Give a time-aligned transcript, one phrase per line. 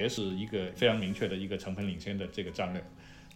[0.00, 2.82] 洁是一个非常明确的一个成本领先的这个战略。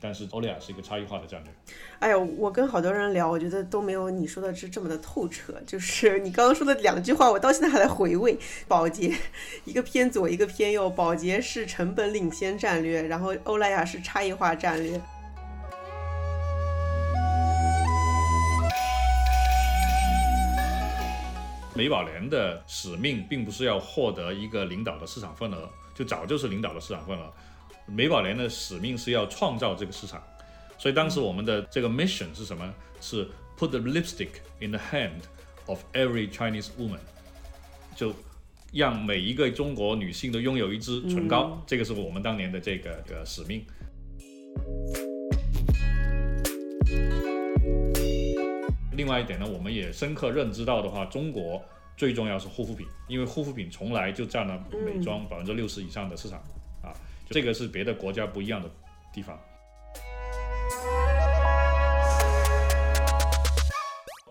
[0.00, 1.52] 但是欧莱雅是一个差异化的战略。
[1.98, 5.54] 哎呦，我跟好多人聊，我觉得都没有你说的这这么的透彻。
[5.66, 8.36] 就是你刚刚说的两句话，我到现在还在回味。
[8.68, 9.14] 宝洁
[9.64, 10.90] 一个偏左，一个偏右。
[10.90, 15.00] 宝洁是成本领先战略，然后欧莱雅是差异化战略。
[21.74, 27.32] 美宝莲的使命并不是要获得一个领导的市场份额，就早就是领导的市场份额。
[27.86, 30.22] 美宝莲的使命是要创造这个市场，
[30.78, 32.74] 所以当时我们的这个 mission 是什么？
[33.00, 34.30] 是 put the lipstick
[34.60, 35.20] in the hand
[35.66, 36.98] of every Chinese woman，
[37.94, 38.14] 就
[38.72, 43.64] 让每一个中国女性都拥有一支唇膏，这个是我们当年的这个呃使命。
[48.96, 51.62] 另外一点呢，我们也深刻认知到的话，中国
[51.96, 56.38] 最重要是护肤品，因为护肤品从来就占了美妆百分之六十以上的市场
[56.82, 56.92] 啊。
[57.30, 58.70] 这个是别的国家不一样的
[59.12, 59.38] 地方。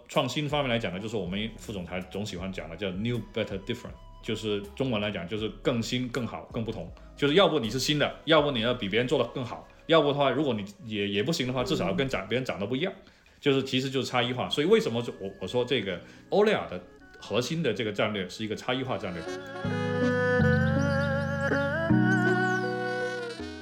[0.07, 6.87] 创新方面来讲呢，就是我们副总裁总喜欢讲的，叫 new, better, different，就是中文来讲就是更新、更好、更不同。
[7.15, 12.93] 就是要不你是新的，要不你要比别人做的更好，要不的话，如果你也也不行的话，至少要跟长别人长得不一样。
[13.39, 14.47] 就是其实就是差异化。
[14.49, 16.81] 所以为什么我我说这个欧莱雅的
[17.25, 19.23] 核心的这个战略是一个差异化战略？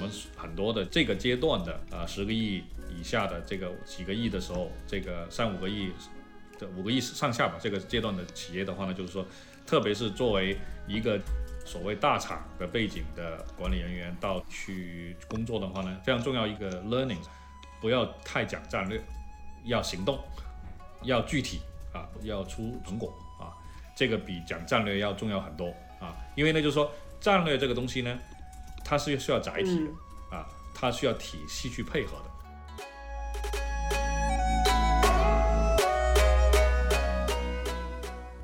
[0.00, 5.92] 们很多的这个阶段的啊十个亿以下的这个几个亿的时候，这个三五个亿
[6.58, 9.24] 的五个亿上下吧，这个阶段的企业的话呢，就是说，
[9.64, 11.16] 特别是作为一个
[11.64, 17.22] 所谓大厂的背景的管理人员到去工作的话呢，非常重要一个 learning，
[17.80, 19.00] 不要太讲战略，
[19.66, 20.18] 要行动，
[21.04, 21.60] 要具体
[21.92, 23.14] 啊，要出成果，
[23.94, 25.68] 这个比讲战略要重要很多
[26.00, 28.18] 啊，因为呢就是说战略这个东西呢，
[28.84, 29.90] 它是需要载体的。
[30.34, 32.24] 啊，它需要体系去配合的。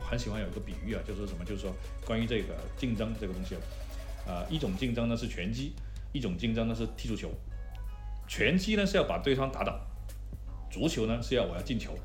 [0.05, 1.43] 很喜欢有一个比喻啊，就是什么？
[1.47, 1.73] 就是说
[2.05, 3.55] 关于这个竞争这个东西，
[4.31, 5.73] 啊，一种竞争呢是拳击，
[6.13, 7.31] 一种竞争呢是踢足球。
[8.27, 9.81] 拳击呢是要把对方打倒，
[10.71, 11.97] 足球呢是要我要进球。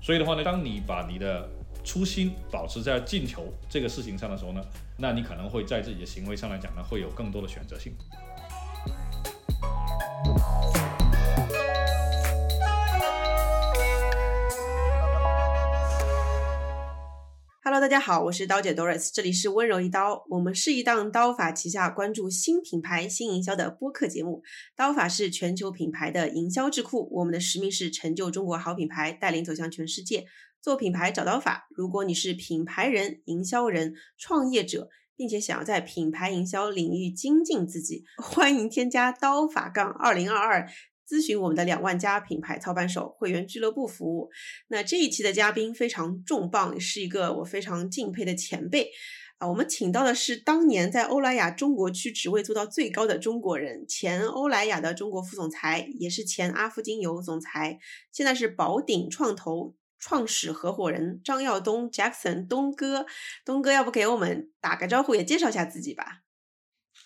[0.00, 1.46] 所以的话呢，当你把你的
[1.84, 4.60] 初心保持在进球这个事情上的时候呢，
[4.98, 7.92] 那你可能会在自己的行为上来讲呢，会有更多的选择性。
[17.62, 20.24] Hello，大家好，我是刀姐 Doris，这里是温柔一刀。
[20.30, 24.42] 我们是一档刀法旗下关注新品牌、新营销的播客节目。
[24.74, 30.24] 刀法是全球品牌的营销智库，我们的使命是成就中国好品牌，带领走向全世界。
[30.64, 31.68] 做品牌找刀法。
[31.76, 40.66] 如果你是品牌人、营销人、创业者，并且想要在品牌营销领域精进自己， 欢迎添加刀法杠二零二二。
[41.06, 44.30] 咨询我们的两万家品牌操盘手会员俱乐部服务。
[44.68, 48.90] 那这一期的嘉宾非常重磅，是一个我非常敬佩的前辈
[49.36, 49.46] 啊。
[49.46, 57.78] 我们请到的是当年在欧莱雅中国区职位做到最高的中国人，前欧莱雅的中国副总裁，也是前阿芙精油总裁，
[58.10, 59.74] 现在是宝鼎创投
[60.06, 63.06] 创始合伙人张耀东 Jackson 东哥。
[63.42, 66.20] 东哥，要不给我们打个招呼，也介绍一下自己吧。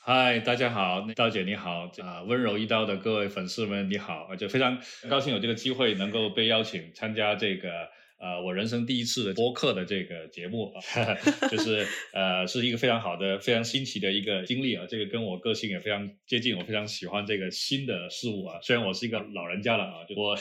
[0.03, 10.81] 嗨，大家好，刀姐你好，啊，温柔一刀的各位粉丝们你好，就非常高兴有这个机会能够被邀请参加这个呃我人生第一次的播客的这个节目啊，
[11.51, 20.37] 就是呃是一个非常好的、非常新奇的一个经历啊，这个跟我个性也非常接近，我非常喜欢这个新的事物啊，虽然我是一个老人家了啊，我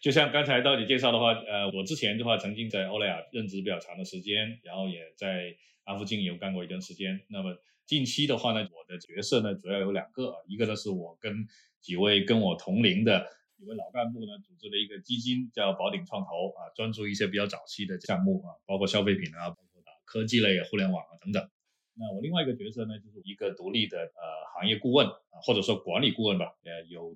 [0.00, 5.54] 就像刚才刀姐介绍的话，呃，我之前的话曾经在欧莱雅任职比较长的时间，然后也在
[5.84, 7.56] 阿福精油干过一段时间，那么。
[7.86, 11.48] 近期的话呢，我的角色呢主要有两个，一个呢是我跟
[11.80, 13.26] 几位跟我同龄的
[13.60, 21.46] 几位老干部呢组织了一个基金，叫宝鼎创投啊，专注一些比较早期的项目啊，包括消费品啊，包括科技类、互联网啊等等。
[21.92, 27.14] 那我另外一个角色呢，就是一个独立的呃行业顾问啊，或者说管理顾问吧，呃，有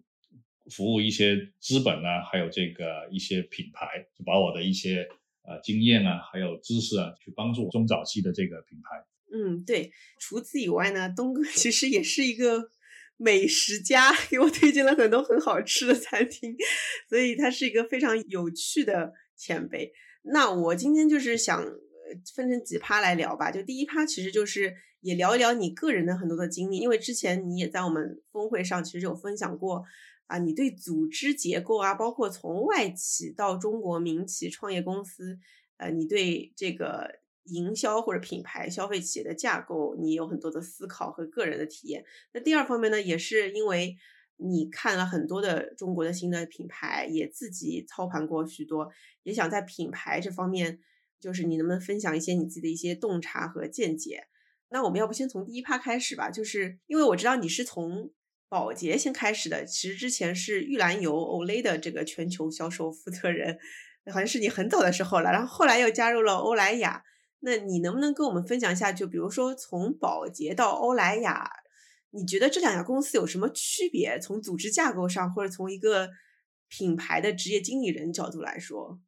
[0.71, 5.09] 服务一些资本啊，还有这个一些品牌，就把我的一些
[5.45, 9.03] 呃经验啊，还有知识啊，去帮助中早期的这个品牌。
[9.33, 9.91] 嗯，对。
[10.21, 12.71] 除此以外呢，东哥 其实也是一个
[13.17, 16.57] 美食家，给我推荐了很多很好吃的餐厅，
[17.09, 19.93] 所以他是一个非常有趣的前辈。
[20.23, 21.65] 那我今天就是想
[22.35, 23.51] 分成几趴来聊吧。
[23.51, 29.85] 就第一趴，其实就是也聊一聊你个人的很多的经历，因为之前你也在我们峰会上其实有分享过
[30.27, 35.39] 啊，你对组织结构啊，包括从外企到中国民企创业公司，
[35.77, 37.24] 呃，你对这个。
[37.45, 42.05] 营销或者品牌消费企业的架构，你有很多的思考和个人的体验。
[42.33, 43.97] 那第二方面呢，也是因为
[44.37, 48.91] 你看了很多的中国的新的品牌，也自己操盘过许多，
[49.23, 50.81] 也想在品牌这方面，
[51.21, 54.25] 就是你能不能分享一些你自己的一些洞察和见解？
[54.71, 58.11] 那我们要不先从第一趴开始吧，就是因为我知道你是从
[58.49, 63.59] 宝洁先开始的，其实之前是玉兰油 Olay 的这个全球销售负责人，
[64.13, 67.05] 好像是你很早的时候了，然后后来又加入了欧莱雅。
[67.45, 68.91] 那你能不能跟我们分享一下？
[68.91, 71.47] 就比如说从宝洁到欧莱雅，
[72.09, 74.19] 你觉得这两家公司有什么区别？
[74.19, 76.09] 从组织架构上，或者从一个
[76.69, 78.99] 品牌的职业经理人角度来说？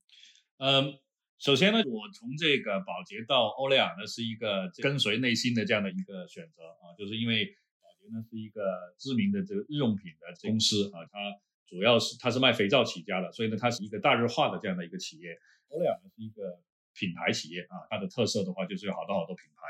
[0.58, 0.98] 嗯，
[1.38, 7.46] 首先呢，我从这个宝洁到欧莱雅呢，是一个跟随内心的这样的一个选择啊，就是因为
[7.80, 8.60] 宝洁呢是一个
[8.98, 11.18] 知名的这个日用品的公司啊，它
[11.66, 15.38] 主要是它是卖肥皂起家的，所以呢，它是一个大日化的这样的一个企业。
[15.70, 16.60] 欧莱雅呢是一个。
[16.98, 19.62] 品牌企业啊，它的特色的话就是有好多好多品牌。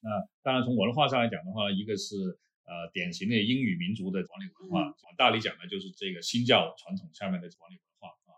[0.00, 0.10] 那
[0.42, 2.16] 当然从文化上来讲的话，一个是
[2.66, 8.36] 呃典型的英语民族的管理文化，往大里讲呢就是这个新教传统下面的管理文化啊。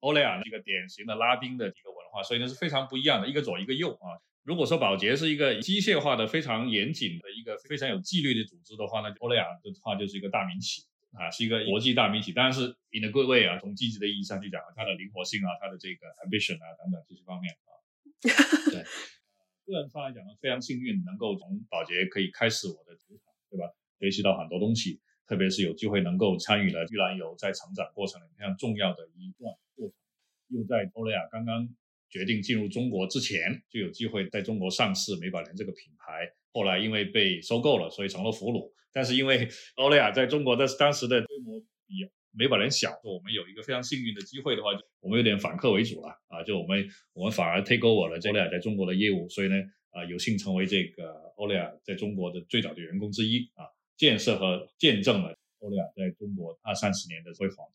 [0.00, 4.20] 欧莱雅呢一个典型的拉丁的一个文化，所以呢是非常不一样的，一个左一个右啊。
[4.42, 10.82] 如果说宝洁是一个机械化的、非常严谨的一个非常有纪律的组织的话，呢欧莱雅的话就是一个大民企
[11.14, 12.32] 啊，是一个国际大民企。
[12.32, 17.72] 当然是 in a good way 啊，从积极的意义上去讲，它的灵活性啊，它的这个 ambition 啊等等这些方面啊。
[18.70, 18.82] 对，
[19.66, 23.66] 个人上来讲呢，非常幸运能够从宝洁可以开始我的职场，对吧？
[23.98, 29.96] 学习到很多东西，特别是有机会能够参与了玉兰油在成长过程里非常重要的一段过程，
[30.48, 31.68] 又在欧莱雅刚刚
[32.08, 38.72] 决定进入中国之前，就有机会在中国上市美宝莲这个品牌，后来因为被收购了，所以成了俘虏。
[38.92, 41.62] 但是因为欧莱雅在中国的当时的规模
[42.36, 44.68] 比美宝莲小，我们有一个非常幸运的机会的话，
[45.00, 49.56] 我们有点反客为主了啊，就我们我们反而 take over 了欧莱雅在中国的业务，所以呢，
[49.90, 53.64] 啊，有幸成为这个欧莱雅在中国的最早的员工之一啊，
[53.96, 57.66] 建设和见证了欧莱雅在中国二三十年的辉煌。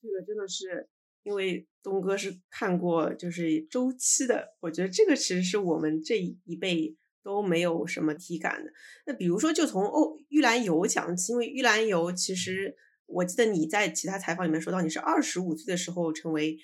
[0.00, 0.88] 这个真的是
[1.22, 8.72] 因为东哥是看过就是周期的，我觉得这个其实是我们这一辈都没有什么体感的。
[9.04, 12.74] 那比如说就从欧玉兰油讲起，因为玉兰油其实。
[13.06, 16.58] 我记得你在其他采访里面说到，你是二十五岁的时候成为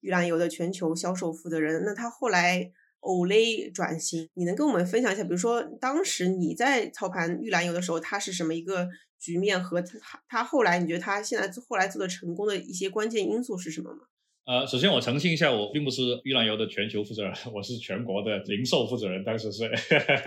[0.00, 1.82] 玉兰油的全球销售负责人。
[1.84, 2.70] 那他后来
[3.00, 5.22] Olay 转型，你能跟我们分享一下？
[5.24, 8.88] 比如说当时你在操盘玉兰油的时候，它是什么一个
[9.18, 9.62] 局面？
[9.62, 14.00] 和他他后来你觉得他现在后来做的成功的一些关键因素是什么吗？
[14.44, 19.24] 呃，首先我澄清一下，我并不是玉兰油的全球负责人， 我是全国的零售负责人。
[19.24, 19.64] 当时是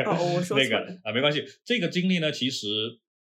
[0.05, 1.43] 哦，我说 那个啊，没关系。
[1.63, 2.67] 这个经历呢，其实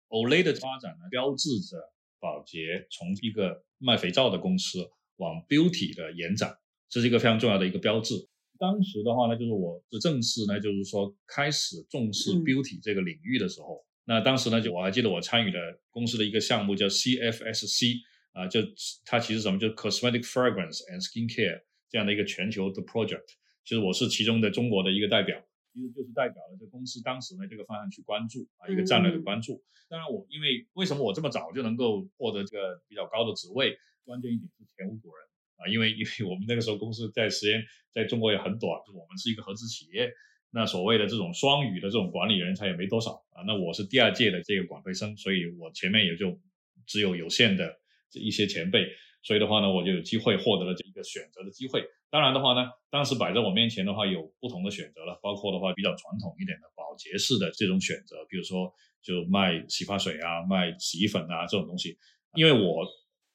[0.09, 1.77] Olay 的发展呢，标志着。
[2.19, 6.57] 宝洁从一个卖肥皂的公司往 beauty 的延展，
[6.89, 8.15] 这是一个非常重要的一个标志。
[8.57, 18.01] 当时的话呢，就是我是正式呢，就是说开始重视 beauty 这个领域的时候，那当时呢，就我还记得我参与的公司的一个项目叫 CFSC
[18.33, 18.59] 啊，就
[19.05, 23.25] 它其实什么，就 cosmetic fragrance and skin care 这样的一个全球的 project，
[23.63, 25.41] 其实我是其中的中国的一个代表。
[25.73, 29.63] 其实就是代表了这公司当时呢这个方向去关注啊一个战略的关注。
[29.87, 33.77] 当然我因为为什么我这么早就能够获得这个比较高的职位？
[34.05, 35.25] 关键一点是前无古人
[35.57, 37.63] 啊，因为因为我们那个时候公司在时间
[37.93, 40.11] 在中国也很短，我们是一个合资企业，
[40.51, 43.43] 那所谓的这种双语的这种管理人才也没多少啊。
[43.45, 46.39] 那我是第二届的这个管培生，所以我前面也就
[46.87, 47.79] 只有有限的
[48.09, 48.87] 这一些前辈，
[49.21, 51.83] 所以的话呢，我就有机会获得了这一个选择的机会。
[52.09, 61.97] 当然的话呢，当时摆在我面前的话有不同的选择了，包括的话比较传统一点的保洁式的这种选择，比如说就卖洗发水啊、卖洗衣粉啊这种东西。
[62.35, 62.85] 因为我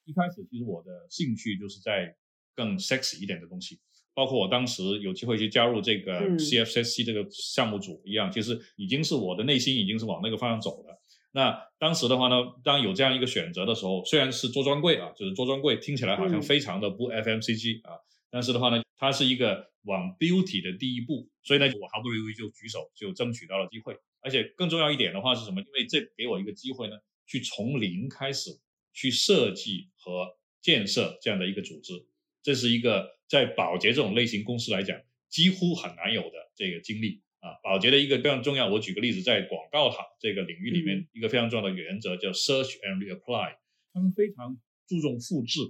[0.05, 2.15] 一开始其实我的兴趣就是在
[2.55, 3.79] 更 sexy 一点的东西，
[4.15, 11.01] 包括我当时有机会去加入这个 CFCC 这个项目组一样，其实已经是我的内心已经是往那个方向走了。
[11.37, 17.99] 那当时的话呢，当有这样一个选择的时候，虽然是做专柜啊，就是做专柜，听起来好像非常的不 FMCG 啊。
[18.31, 23.97] 但是的话呢，它是一个往 beauty 的第一步，所以呢，我毫不犹豫就举手就争取到了机会。
[24.21, 25.61] 而且更重要一点的话是什么？
[25.61, 28.51] 因为这给我一个机会呢，去从零开始
[28.93, 31.93] 去设计和建设这样的一个组织。
[32.45, 34.97] 这是一个在保洁这种类型公司来讲
[35.29, 37.61] 几乎很难有的这个经历啊。
[37.63, 43.59] 保洁的一个非常重要，我举个例子，在广告塔这个领域里面，一个非常重要的原则叫 search and reapply，
[43.93, 44.57] 他们非常
[44.89, 45.61] 注重复制。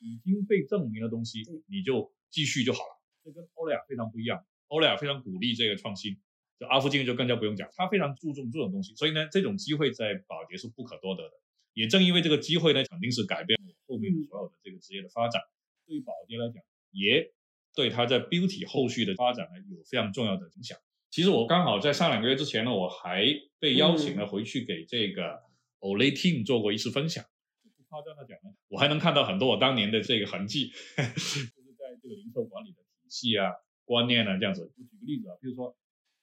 [0.00, 3.00] 已经被证明的东西，你就继续就好了。
[3.24, 4.44] 这跟欧莱雅非常不一样。
[4.68, 6.20] 欧莱雅非常鼓励这个创新，
[6.60, 8.94] 就阿福经就更加不用讲，他非常注重这种东西。
[8.96, 11.32] 所以呢，这种机会在宝洁是不可多得的。
[11.72, 15.40] 也正因为这个机会呢，肯定是改变我后面所有的这个职业的发展。
[15.86, 17.32] 对于保洁来讲，也
[17.74, 20.76] 对他在 beauty 后续的发展呢有非常重要的影响。
[21.14, 23.24] 其实我刚好在上两个月之前呢，我还
[23.60, 25.44] 被邀请了回去给这个
[25.78, 27.24] Olay Team 做过一次分享。
[27.76, 31.46] 不夸张的讲呢，我还能看到很多我当年的这个痕迹， 就是
[31.78, 33.52] 在这个零售管理的体系啊、
[33.84, 34.62] 观念啊这样子。
[34.62, 35.76] 我举个例子啊，比如说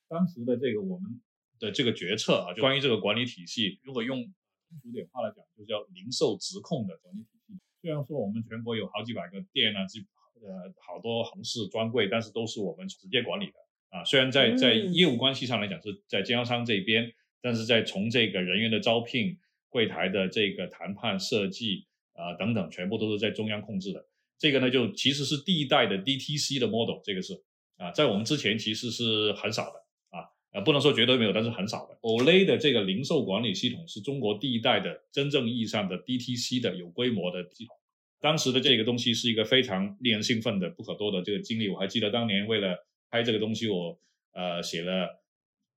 [0.09, 1.21] 当时的这个我们
[1.57, 7.57] 的这个决策啊，就关于这个管理体系，如果用通俗点话来讲，就叫零售直控的管理体系。
[7.79, 10.01] 虽然说我们全国有好几百个店啊，这
[10.45, 13.53] 呃好多横式专柜，但是都是我们直接管理的。
[13.91, 19.37] 啊，虽然在在业务关系上来讲是在经销商这边，但是在从这个人员的招聘、
[19.69, 24.03] 柜台的这个谈判、设计啊等等，全部都是在中央控制的。
[24.39, 27.33] 这个呢，就其实是第一代的 DTC 的 model，这个是
[27.77, 29.79] 啊，在我们之前其实是很少的
[30.09, 31.95] 啊，呃，不能说绝对没有，但是很少的。
[32.01, 37.75] Olay 的这个零售管理系统是中国第一代的真正意义上的 DTC 的有规模的系统。
[38.21, 41.67] 当时的这个东西是一个非常令人兴奋的、不可多得这个经历。
[41.69, 42.77] 我还记得当年为了
[43.11, 43.99] 拍这个东西，我
[44.31, 45.21] 呃写了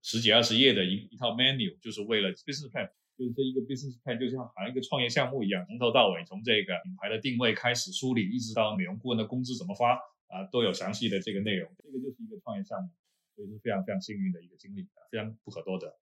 [0.02, 2.88] 十几二十页的一一套 menu，就是为了 business plan，
[3.18, 9.94] 就是这一个 business plan 就像好像一个创业项目一样，从头到尾，从这个品牌的定位开始梳理，一直到美容顾问的工资怎么发
[10.28, 11.68] 啊，都有详细的这个内容。
[11.82, 12.90] 这个就是一个创业项目，
[13.34, 15.98] 所以是非常非常幸运的一个经历，非常不可多得。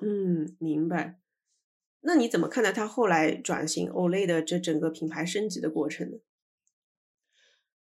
[0.00, 1.20] 嗯，明白。
[2.00, 6.18] 那你怎么看待他后来转型 Olay 的这整个品牌升级的过程呢？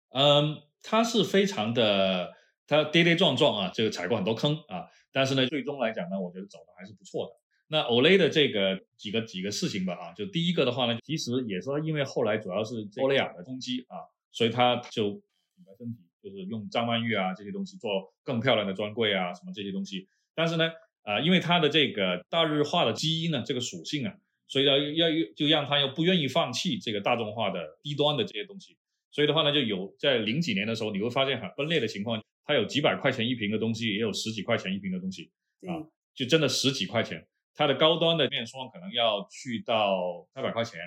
[0.09, 0.63] 嗯。
[0.83, 2.31] 他是非常的，
[2.67, 7.31] 他跌跌撞撞啊，这个踩过很多坑啊，但是呢，最终来讲呢，我觉得走的还是不错的。
[7.69, 13.97] 那 Olay 的这个几个几个事情吧啊，就第一个的话呢，其实也是因为后来主要是欧莱雅的冲击啊，
[14.31, 20.07] 所以他就品牌升级，就是用张曼玉啊这些东西做更漂亮的专柜啊什么这些东西。
[20.35, 20.69] 但是呢，
[21.03, 24.13] 啊，因为它的这个大日化的基因呢，这个属性啊，
[24.47, 28.77] 所以要要就让他又不愿意放弃这个大众化的低端的这些东西。
[29.13, 35.31] 所以的话呢，就有在零几年的时候，你会发现很分裂的情况，它有几百块钱一瓶的东西，也有十几块钱一瓶的东西，
[35.69, 37.25] 啊，就真的十几块钱。
[37.53, 40.79] 它的高端的面霜可能要去到三百块钱，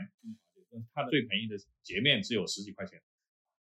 [0.92, 3.00] 它的最便宜的洁面只有十几块钱，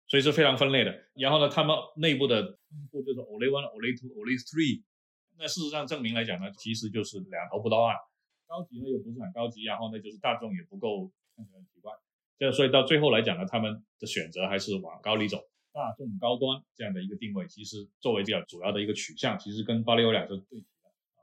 [0.06, 0.94] 所以是非常分裂的。
[1.14, 4.82] 然后呢，他们内部的称呼就是 Olay One、Olay Two、Olay Three，
[5.38, 7.96] 那事实上证明来讲呢，其实就是两头不到岸，
[8.46, 11.94] 高级呢又不是很高级，然后呢就是大众也不够，看起来很奇怪。
[12.40, 15.36] 这所以到最后来讲呢，他们的选择还是往高里走，
[15.74, 21.20] 大众高端这样的一个定位，其实作为比较主要的一个取向，其实跟巴黎欧莱雅是对齐的啊。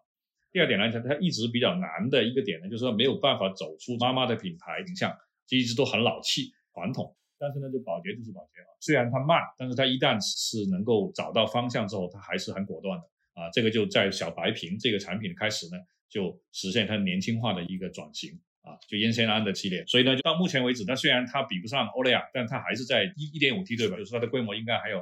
[0.52, 5.12] 第二点来讲，它一直比较难的一个点呢，就是说没有办法走出妈妈的品牌形象，
[5.50, 7.18] 一直都很老气传统。
[7.40, 13.06] 但是呢，就保洁就是保洁啊，虽然它慢，但是它一旦是能够找到方向之后，它还是很果断的
[13.42, 13.50] 啊。
[13.52, 18.40] 这个就在小白瓶这个产品开始呢，就实现它年轻化的一个转型。
[18.68, 23.96] 啊，就烟酰胺的系列，所以呢，就到目前为止，它虽然它比不上欧莱雅，但它还是在一一点五 T 对吧？
[23.96, 25.02] 就是它的规模应该还有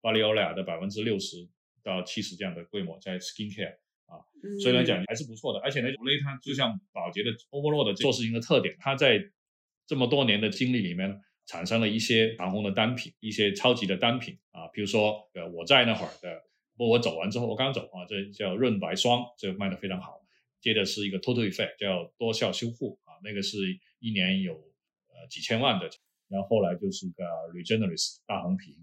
[0.00, 1.48] 巴黎欧莱雅的百分之六十
[1.84, 4.18] 到七十这样的规模在 skin care 啊，
[4.60, 5.60] 所以来讲还是不错的。
[5.60, 9.22] 而且呢，欧莱它就像宝洁的欧珀洛的做事情的特点，它在
[9.86, 16.42] 这么多年的经历里面产生了一些长红的单品，一些超级的单品啊，比如说呃我在那会儿的，
[16.76, 20.20] 不过我走完之后我刚走啊，这叫润白霜，这个卖的非常好。
[20.60, 22.98] 接着是一个 Total Effect，叫多效修护。
[23.24, 23.56] 那个是
[23.98, 25.90] 一年有呃几千万的，
[26.28, 28.74] 然后后来就是个 Regenerist 大红瓶，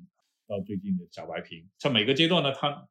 [0.47, 2.89] 到最近的小白瓶，像每个阶段呢，它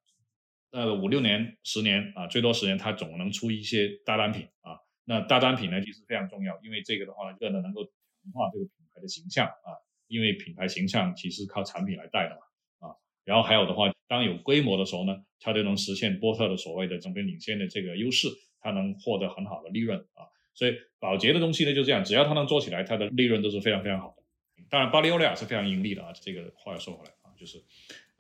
[0.71, 4.79] 呃五六年、十年啊，最多十年，它总能出一些大单品啊。
[5.05, 9.75] 那大单品呢，其实非常重要，因为这个的话呢，个呢能够强化这个品牌的形象啊，
[10.07, 12.95] 因为品牌形象其实靠产品来带的嘛啊。
[13.25, 18.29] 然后还有的话，当有规模的时候呢，它就能实现波特的所谓的整个领先的这个优势，
[18.61, 20.31] 它能获得很好的利润啊。
[20.55, 24.23] 所以保洁的东西呢就这样，只要它能做起来，它的利润都是非常非常好的。
[24.69, 26.13] 当然，巴黎欧莱雅是非常盈利的啊。
[26.21, 27.63] 这个话要说回来啊，就是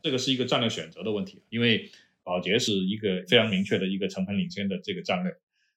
[0.02, 1.90] 这个是一个战略选择的问题，因为
[2.24, 5.32] 保洁是一个非常明确的一个成本领先的这个战略，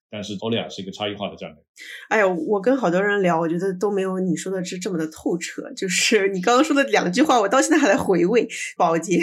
[0.09, 1.63] 但是欧莱雅是一个差异化的战略。
[2.09, 5.71] 哎呀，我跟好多人聊，我觉得都没有你说的是这么的透彻。
[5.73, 8.47] 就是你刚刚说的两句话，我到现在还在回味。
[8.77, 9.19] 保洁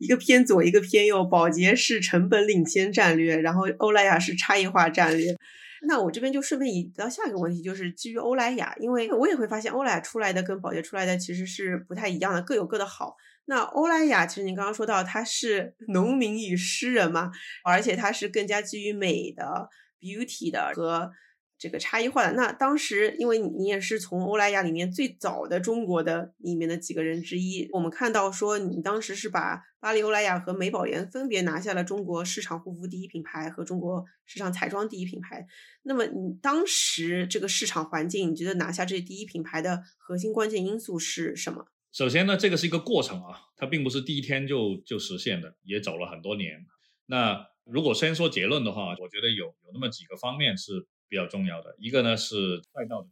[0.00, 1.24] 一个偏左，一个偏右。
[1.24, 5.36] 保洁是成本领先战略，然后欧莱雅是差异化战略。
[5.82, 13.16] 那我这边就顺便引到下一个问题，就是基于欧莱雅，因为我也会发现欧莱雅出来的跟宝洁出来的其实是不太一样的，各有各的好。
[13.46, 17.30] 那欧莱雅其实你刚刚说到它是 农民与诗人嘛，
[17.64, 19.68] 而且它是更加基于美的
[20.00, 21.10] beauty 的和。
[21.58, 35.46] 这个差异化的那当时，因为你也是从欧莱雅里面最早的中国的里面的几个人之一，我们看到说你当时是把巴黎欧莱雅和美宝莲分别拿下了中国市场护肤第一品牌和中国市场彩妆第一品牌。
[35.82, 41.66] 那么你当时这个市场环境，你觉得拿下这第一品牌的核心关键因素是什么？
[41.90, 46.66] 首先呢，这个是一个过程啊，它并不是第一天就就实现的，也走了很多年。
[47.06, 51.74] 那如果先说结论的话，我觉得有有那么几个方面是比较重要的。
[51.78, 53.08] 一个呢是赛道的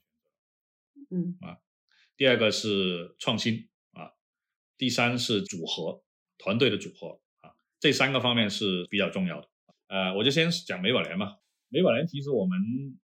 [0.95, 1.59] 选择，嗯啊，
[2.17, 4.13] 第二个是创新啊，
[4.77, 6.03] 第三是组合
[6.39, 9.49] 团队的组合啊，这三个方面是比较重要的。
[9.89, 11.37] 呃，我就先讲美宝莲嘛。
[11.69, 12.59] 美宝莲其实我们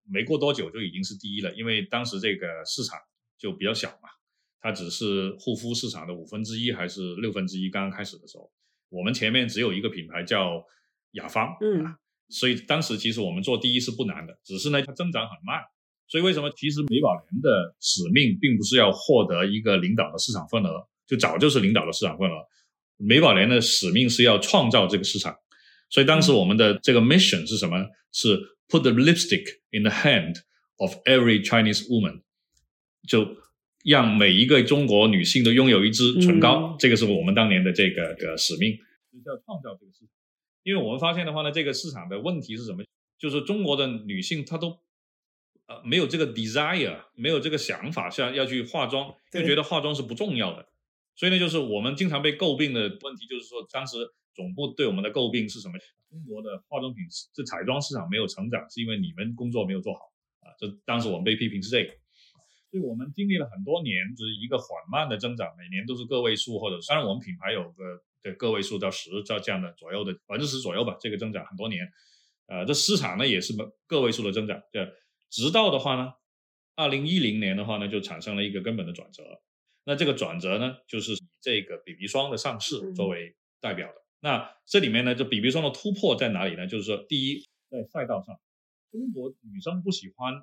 [0.05, 2.99] 没过多久就已经是第一了，因为当时这个市场
[3.37, 4.09] 就比较小嘛，
[4.61, 7.69] 它只是护肤市场的五分之一还是六分之一。
[7.69, 8.53] 刚刚开始的时候，
[8.89, 10.65] 我们前面只有一个品牌叫
[11.13, 11.99] 雅芳，嗯啊，
[12.29, 15.61] 所以当时其实我们做第一是不难的，只是呢它增长很慢。
[16.09, 22.35] 所以为什么其实美宝莲的使命并不是要获得一个领导的市场份额，就早就是领导的市场份额。
[22.99, 25.35] 美宝莲的使命是要创造这个市场。
[25.89, 27.87] 所以当时我们的这个 mission 是什么？
[28.13, 28.39] 是
[28.69, 30.37] put the lipstick in the hand
[30.77, 32.23] of every Chinese woman，
[33.07, 33.37] 就
[33.85, 36.73] 让每一个中国女性都拥有一支唇膏。
[36.73, 38.77] 嗯这个是我们当年的这个个使命，
[39.13, 40.09] 就是要创造这个市场。
[40.63, 42.85] 因为我们发现的话呢，这个市场的问题是什么？
[43.19, 44.79] 就是中国的女性她都
[45.67, 50.67] 呃没有这个 desire，没有这个想法，像要去化妆，就觉得化妆是不重要的。
[51.15, 53.99] 所以呢，就是我们经常被诟病的问题，就是说当时
[54.35, 55.75] 总部对我们的诟病是什么？
[56.11, 60.01] 中国的化妆品这彩妆市场没有成长，是因为你们工作没有做好
[60.41, 60.53] 啊。
[60.59, 61.93] 这当时我们被批评是这个。
[62.71, 71.89] 所以我们经历了很多年，就是一个缓慢的增长，每年都是个位数，或者虽然我们品牌有个的个位数到十到这样的左右的百分之十左右吧，这个增长很多年。
[72.47, 73.55] 呃，这市场呢也是
[73.87, 74.93] 个位数的增长，对。
[75.31, 76.13] 直到的话呢，
[76.77, 79.23] 二零一零年的话呢，就产生了一个根本的转折。
[79.85, 83.95] 那这个转折呢，就是以这个 BB 霜的上市作为代表的。
[84.21, 86.67] 那这里面呢，这 BB 霜的突破在哪里呢？
[86.67, 88.39] 就是说，第一，在赛道上，
[88.91, 90.35] 中国女生不喜欢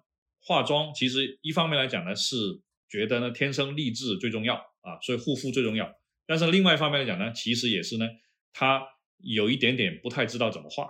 [0.42, 2.36] 化妆，其实一方面来讲呢，是
[2.90, 5.99] 觉得呢天生丽质最重要啊，所以护肤最重要。
[6.30, 8.08] 但是另外一方面来讲呢，其实也是呢，
[8.54, 8.88] 他
[9.18, 10.88] 有一点点不太知道怎么画，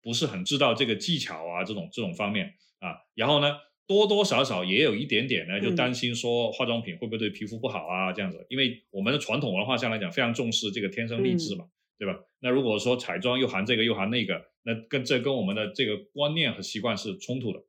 [0.00, 2.94] 不是很知道这个技巧啊这种这种方面啊。
[3.16, 3.56] 然后呢，
[3.88, 8.46] 多多少少也有一点点呢，就担心说化妆品会不会对皮肤不好啊这样子。
[8.48, 11.64] 因为我们的传统文化上来讲，非常重视这个天生丽质嘛。
[11.98, 12.14] 对吧？
[12.40, 17.60] 那如果说彩妆又含这个又含那个，那跟这跟我们的这个观念和习惯是冲突的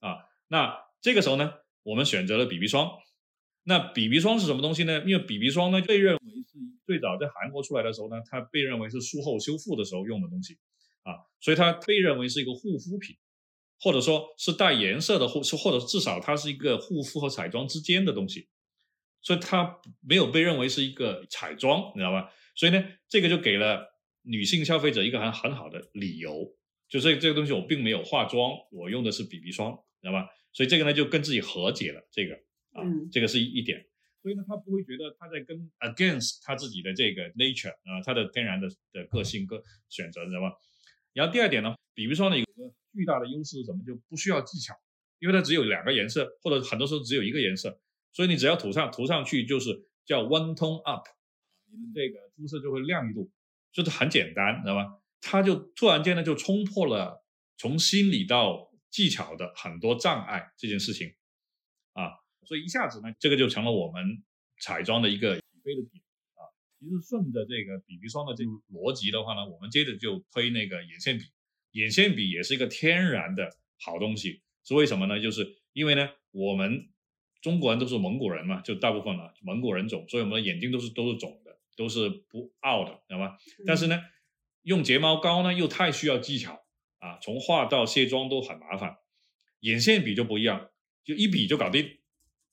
[0.00, 0.16] 啊。
[0.48, 2.90] 那这个时候呢，我们选择了 BB 霜。
[3.64, 5.04] 那 BB 霜是什么东西呢？
[5.06, 6.33] 因为 BB 霜呢被认为是
[6.86, 10.58] 最早在韩国出来的时候呢，它被认为是术后修复的时候用的东西
[11.02, 13.16] 啊，所以它被认为是一个护肤品，
[13.80, 18.48] 或者说是带颜色的护，或者至少它是一个护肤和彩妆之间的东西，
[19.22, 22.30] 所以它没有被认为是一个彩妆，你知道吧？
[22.54, 23.86] 所以呢，这个就给了
[24.22, 26.56] 女性消费者一个很很好的理由，
[26.88, 30.28] 就是这个东西我并没有化妆，我用的是 BB 霜，知道吧？
[30.52, 32.34] 所以这个呢就跟自己和解了，这个
[32.72, 33.86] 啊，嗯这个是一点。
[34.24, 40.56] 所以呢，他不会觉得他在跟 against 他自己的这个 nature 啊、他的天然的的个性个选择，你知道吧？
[41.12, 43.84] 然后第二点呢比如说呢有个巨大的优势是什么？
[43.86, 44.74] 就不需要技巧，
[45.18, 47.78] 因为它只有两个颜色，或者很多时候只有一个颜色，
[48.14, 51.06] 所以你只要涂上涂上去就是叫 one tone up。
[51.70, 53.30] 你的这个肤色就会亮一度，
[53.72, 55.02] 就是很简单，知道吧？
[55.20, 57.22] 它就突然间呢就冲破了
[57.58, 61.14] 从心理到技巧的很多障碍这件事情，
[62.46, 64.22] 所以一下子呢，这个就成了我们
[64.60, 66.02] 彩妆的一个起飞的点
[66.34, 66.42] 啊。
[66.78, 71.24] 其实顺着这个 BB 霜的这个逻辑的话呢，我们接着就推那个眼线笔，
[71.72, 75.20] 眼线笔也是一个天然的好东西，是为什么呢？
[75.20, 76.88] 就是因为呢，我们
[77.40, 81.54] 中国人都是蒙古人嘛，就大部分啊蒙古人种，所以我们的眼睛都是都是肿的。
[81.76, 83.36] 都是不凹的，知道吗？
[83.66, 84.00] 但是呢，
[84.62, 86.64] 用睫毛膏呢又太需要技巧
[87.00, 88.98] 啊，从画到卸妆都很麻烦。
[89.58, 90.70] 眼线笔就不一样，
[91.02, 91.98] 就一笔就搞定，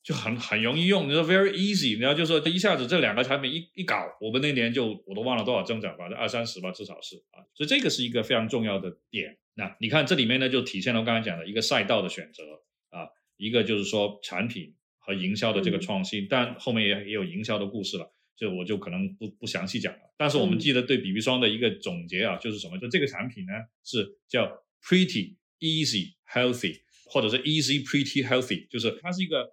[0.02, 1.08] 就很很容易用。
[1.08, 7.44] 你说 very easy，你要就说一下子这两个产品一一搞，我们那年就我都忘了多少增长，反正二三十吧，至少是啊。
[7.54, 9.38] 所以这个是一个非常重要的点。
[9.54, 12.42] 那你看这里面呢，就体现了我刚才讲的一个赛道的选择
[12.90, 18.12] 啊，一个就是说产品和营销的这个创新，但后面也也有营销的故事了。
[18.34, 22.76] 这我就可能不不详细讲了，但是我们记得对 BB 霜的一个总结啊，就是什么？
[22.78, 23.52] 就这个产品呢
[23.84, 24.46] 是叫
[24.82, 29.52] Pretty Easy Healthy，或者是 Easy Pretty Healthy，就是它是一个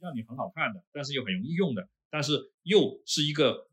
[0.00, 3.68] 让你很好看的，但是又很容易用的，但是又是一个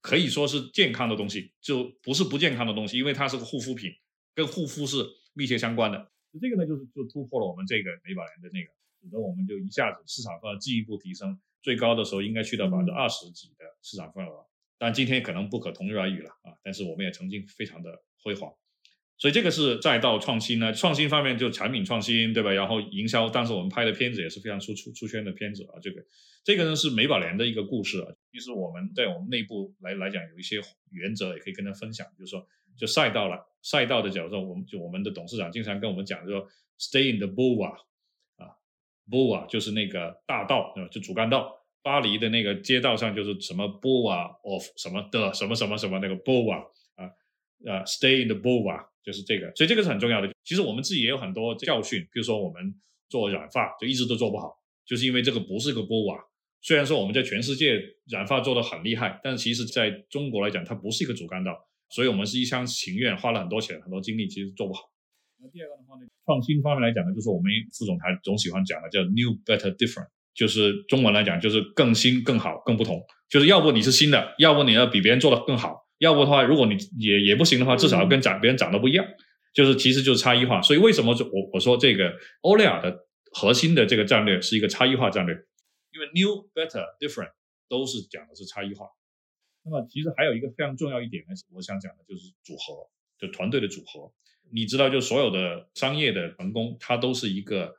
[0.00, 3.90] 可以说是健康的东西，就不是不健康的东西，因为它是个护肤品，
[4.34, 6.12] 跟护肤是密切相关的。
[6.40, 11.38] 这个呢，就是就突破了我们这个美宝莲的那个，使得我们就一下子市场份额进一步提升。
[11.62, 14.46] 最高的时候应该去到百分之二十几的市场份额，
[14.78, 16.54] 但今天可能不可同日而语了啊！
[16.62, 18.54] 但是我们也曾经非常的辉煌，
[19.18, 22.52] 所以这个是再到创新呢，创新方面就产品创新对吧？
[22.52, 25.80] 然后营销，当时我们拍的片子也是非常出出出圈的片子啊。
[25.80, 26.04] 这个
[26.44, 28.06] 这个呢是美宝莲的一个故事啊。
[28.30, 33.42] 其实我们在我们内部来来讲有一些原则也可以跟他分享，就是说就赛道了。
[33.62, 36.46] 赛道的角度，我们就我们的董事长经常跟我们讲就说
[36.78, 37.78] ，stay in the boulevard
[38.36, 38.54] 啊
[39.10, 41.52] ，boulevard 就是那个大道，对吧就主干道。
[41.82, 47.06] 巴黎的那个街道上就是什么 boulevard of 什么的什么什么什么那个 boulevard 啊
[47.64, 50.28] 啊，stay in the boulevard 就是这个，所以这个是很重要的。
[50.44, 52.74] 其实我们自己也有很多教训，比如说我们
[53.08, 54.52] 做染发就一直都做不好，
[54.84, 56.24] 就是因为这个不是个 boulevard。
[56.60, 61.56] 虽然说我们在全世界染发做的很厉害，但是其实在中国来讲，它不是一个主干道，
[61.90, 64.82] 所以我们是一厢情愿，花了很多钱、很多精力，其实做不好。
[65.38, 67.44] 那第二个的话呢，创新方面来讲呢，就是我们
[67.78, 70.08] 副总裁总喜欢讲的，叫 new, better, different。
[70.34, 73.02] 就是中文来讲，就是更新、更好、更不同。
[73.30, 79.06] 就是要不你是新的，要不你要比别人做的更好，要不的话，如果你也也不行的话，至少要跟长别人长得不一样。
[79.52, 80.60] 就是其实就是差异化。
[80.60, 85.34] 所以为什么我我说这个欧莱雅的核心的这个战略是一个差异化战略？
[85.92, 87.32] 因为 new、better、different
[87.68, 88.86] 都是讲的是差异化。
[89.64, 94.12] 那么其实还有一个非常重要一点呢，我想讲的就是组合，就团队的组合。
[94.52, 97.74] 你知道，就所有的商业的成功，它都是一个。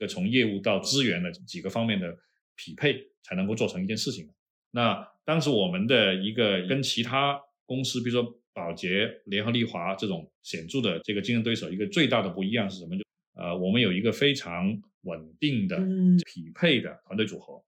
[0.00, 2.16] 个从业务到资源的几个方面的
[2.54, 4.32] 匹配，才能够做成一件事情。
[4.70, 7.36] 那当时我们的一个跟其他
[7.68, 12.96] 公司，比如说宝洁、联合利华这种显著的这个竞争对手，一个最大的不一样是什么？
[12.96, 13.04] 就
[13.34, 15.76] 呃，我们有一个非常稳定的
[16.24, 17.62] 匹配的团队组合。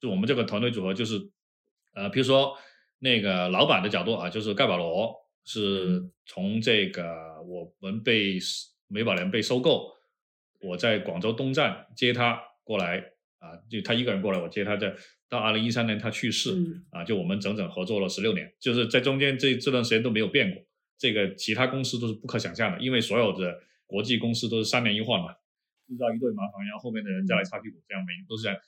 [0.00, 1.20] 就我们这个团队组合，就是
[1.92, 2.56] 呃，比如说
[3.00, 7.04] 那个老板的角度啊，就是盖保罗是从这个
[7.42, 8.38] 我们被
[8.88, 9.92] 美宝莲被收购。
[10.62, 12.98] 我在广州东站接他过来
[13.38, 14.76] 啊，就他一个人过来，我接他。
[14.76, 14.94] 在
[15.30, 16.50] 到二零一三年他去世
[16.90, 20.62] 啊，就我们整整合作了十六年，就是在中间这这段时间都没有变过。
[20.98, 25.32] 这个其他公司都是不可想象的，因为所有的国际公司都是三年一换嘛，
[25.86, 28.58] 制造一堆麻烦，然后后面的人再来擦屁股，这样每年都是这样。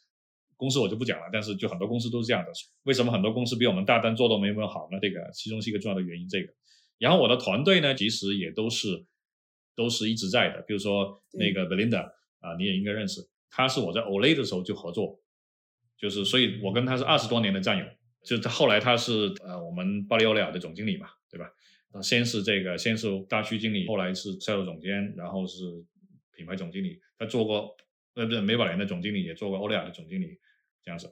[0.57, 2.51] 公司我就不讲了，但是就很多公司都是这样的。
[2.85, 4.99] 为什么很多公司比我们大但做的没我们好呢？
[5.03, 6.29] 这个其中是一个重要的原因。
[6.29, 6.53] 这个，
[6.99, 9.05] 然后我的团队呢，其实也都是。
[9.75, 12.03] 都是一直在的，比如说那个 Belinda
[12.41, 15.19] 啊，你也应该认识，他是我在 Olay 的时候就合作，
[16.03, 17.85] 就是所以我跟他是二十多年的战友，
[18.25, 21.49] 就是后来他是呃我们巴黎欧莱雅的总经理嘛，对吧？
[22.03, 25.63] 先是这个先是大区经理，后来是销售总监，然后是
[26.35, 27.77] 品牌总经理，他做过
[28.15, 30.41] 呃不是美宝莲的总经理，也做过欧莱雅的总经理
[30.83, 31.09] 这样子。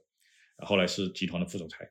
[0.63, 1.89] 后来是集团的副总裁，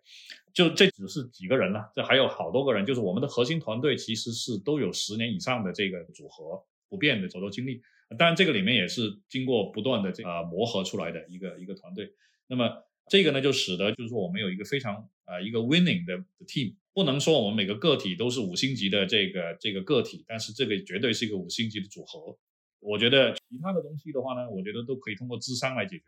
[0.54, 7.82] 就这只是几个人了，这还有好多个人，就是我们的核心团队其实是都有十年以上的这个组合不变的走动经历。
[8.18, 12.12] 当然，这个里面也是经过不断的这呃磨合出来的一个一个团队。
[12.46, 12.70] 那么
[13.10, 22.38] 这个呢，就使得就是说我们有一个非常呃一个 winning 的 team，不能说我们每个个体都是五星级的这个这个个体，但是这个绝对是一个五星级的组合。
[22.80, 26.06] 我觉得其他的东西的话呢，我觉得都可以通过智商来解决。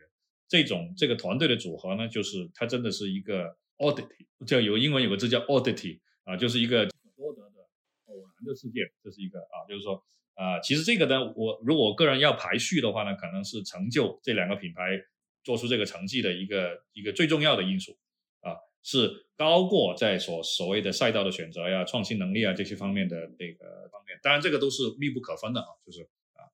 [0.48, 6.86] 这种这个团队的组合呢，就是它真的是一个 oddity，叫有英文有个字叫 oddity 啊，就是一个
[7.16, 7.62] 多得的
[8.06, 10.04] 偶然的事件，这是一个啊，就是说
[10.36, 15.02] 啊，其实这个呢，我如果个人要排序的话呢，可能是成就这两个品牌
[15.44, 17.98] 做出这个成绩的一个一个最重要的因素
[18.42, 26.02] 啊，是高过在所所谓的赛道的选择呀、创新能力啊这些方面的这个方面，当然这个都是密不可分的啊，就是
[26.34, 26.46] 啊，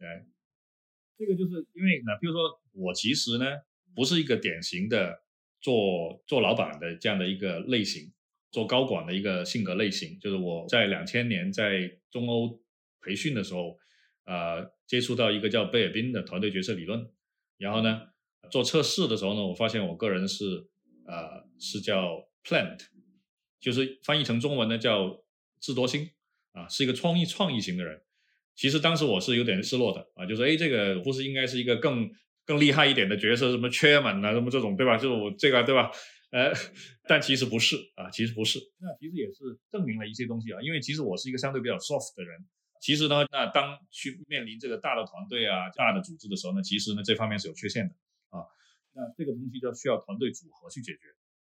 [0.00, 0.26] 哎。
[1.18, 3.46] 这个就是因为呢，比如说我其实呢
[3.94, 5.22] 不是一个典型的
[5.62, 8.12] 做做老板的这样的一个类型，
[8.50, 10.20] 做高管的一个性格类型。
[10.20, 12.60] 就是我在两千年在中欧
[13.00, 13.78] 培训的时候，
[14.26, 17.10] 呃，接触到一个叫贝尔宾的团队决策理论，
[17.58, 18.02] 然后呢
[18.50, 20.68] 做测试的时候呢，我发现我个人是
[21.06, 22.78] 呃是叫 plant，
[23.60, 25.24] 就是翻译成中文呢叫
[25.60, 26.10] 智多星
[26.52, 28.02] 啊，是一个创意创意型的人。
[28.54, 32.10] 其实当时我是有点失落的啊，就说哎，这个不是应该是一个更
[32.44, 34.96] 更厉害一点的角色，什么缺门啊，什么这种，对吧？
[34.96, 35.90] 就是我这个，对吧？
[36.30, 36.52] 呃，
[37.08, 38.58] 但其实不是啊，其实不是。
[38.78, 42.38] 那其实也是证明了一些东西啊，因为其实我是一个相对比较 soft 的人。
[42.80, 47.94] 其实呢，那当去面临这个大的团队啊、大的组织的时候呢，其实呢这方面是有缺陷的
[48.30, 48.44] 啊。
[48.92, 51.00] 那这个东西就需要团队组合去解决。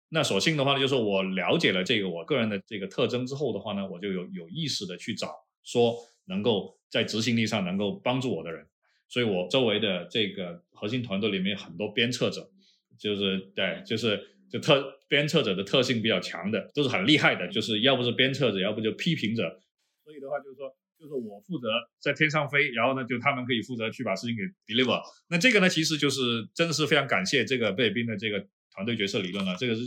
[0.08, 5.96] 那所幸的话呢，就是我了解了这个我个人的这个特征之后的话呢，我就有有意识的去找说。
[6.26, 8.64] 能够在执行力上能够帮助我的人，
[9.08, 12.48] 所以我周围的这个核心团队里面很多鞭策者，
[12.96, 19.60] 就是对，就是就特鞭策者的特性比较强的，都是很厉害的，就是要不是鞭策者，要不就批评者。
[20.04, 25.02] 所以的话就是说，就是我负责在天上飞，然后呢，就他们可以负责去把事情给 deliver。
[25.28, 29.56] 那这个呢，其实就是真的是非常感谢这个贝尔宾的这个团队决策理论了。
[29.58, 29.82] 这个是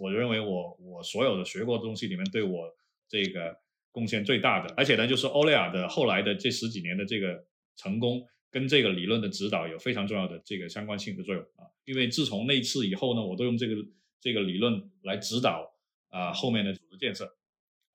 [0.00, 2.74] 我认为我我所有的学过的东西里面对我
[3.08, 3.62] 这个。
[3.94, 7.44] 贡献最大的，而且呢，就是欧莱雅的后来的这十几年的这个
[7.76, 11.62] 成功，跟这个理论的指导有非常重要的这个相关性的作用啊。
[11.84, 13.76] 因为自从那次以后呢，我都用这个
[14.20, 15.72] 这个理论来指导
[16.08, 17.32] 啊后面的组织建设。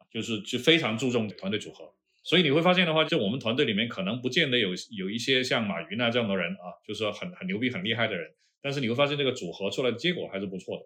[0.10, 1.94] 就是就非常注重团队组合。
[2.22, 10.84] 所以你会发现的话，就我们团队里面可能不见得有有一些像马云啊这样的人啊，就是说很很牛逼、很厉害的人，但是你会发现这个组合出来的结果还是不错的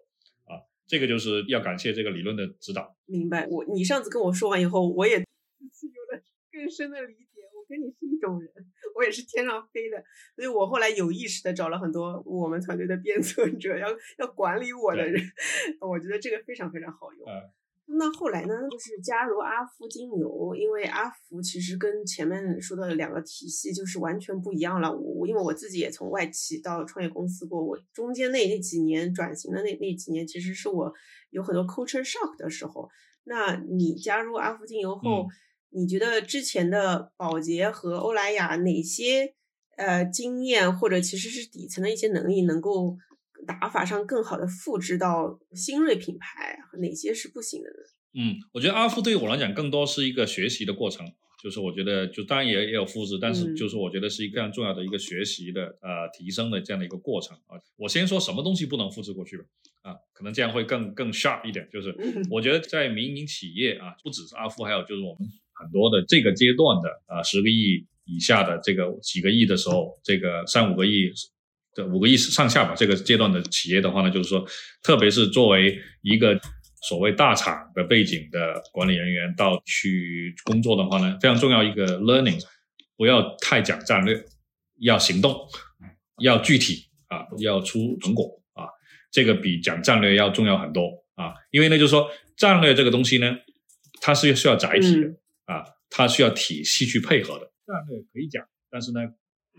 [0.52, 0.62] 啊。
[0.86, 2.96] 这个就是要感谢这个理论的指导。
[3.06, 7.40] 明白，我你上次跟我说完以后，我也 有了更深的理解。
[7.56, 8.50] 我跟你是一种人，
[8.94, 10.04] 我也是天上飞的，
[10.36, 15.20] 所以我后来有意识的找了很多我们团队的 编策者，要要管理我的人，
[15.80, 17.26] 我觉得这个非常非常好用。
[17.86, 18.54] 那后来呢？
[18.70, 24.90] 就是加入阿芙精油，因为阿芙其实跟前面说的两个体系就是完全不一样了。
[24.90, 30.92] 我我因为我自己也从外企到创业公司过，我中间那那几年转型的那那几年，其实是我
[31.30, 32.88] 有很多 culture shock 的时候。
[33.24, 35.26] 那你加入阿芙精油后，
[35.70, 39.34] 你觉得之前的宝洁和欧莱雅哪些
[39.76, 42.96] 呃经验或者其实是底层的一些能力能够？
[43.44, 47.76] 打法上更好的复制到新锐品牌，哪些是不行的呢？
[48.16, 51.04] 嗯，我觉得阿福对于我来讲更多是一个学习的过程，
[51.42, 57.58] 就是我觉得就当然也也有复制，但是就是我觉得是一个非常重要的一个学习的呃提升的这样的一个过程啊。
[57.76, 59.44] 我先说什么东西不能复制过去吧，
[59.82, 61.68] 啊，可能这样会更更 sharp 一点。
[61.72, 61.92] 就是
[62.30, 71.12] 我觉得在民营企业啊，不只是阿福，还有就是我们很多的这个阶段的啊十个亿以下的这个几个亿的时候，这个三五个亿。
[71.74, 74.46] 这五个亿上下吧，这个阶段的企业的话呢，就是说，
[74.82, 76.38] 特别是作为一个
[76.82, 82.40] 所谓大厂的背景的管理人员到去工作的话呢，非常重要一个 learning，
[82.96, 84.24] 不要太讲战略，
[84.80, 85.34] 要行动，
[86.18, 88.68] 要具体啊，要出成果啊，
[89.10, 93.34] 这个比讲战略要重要很多啊，因为呢，就是说战略这个东西呢，
[94.00, 95.08] 它是需要载体的
[95.46, 97.50] 啊，它需要体系去配合的。
[97.66, 99.00] 战略可以讲，但是呢，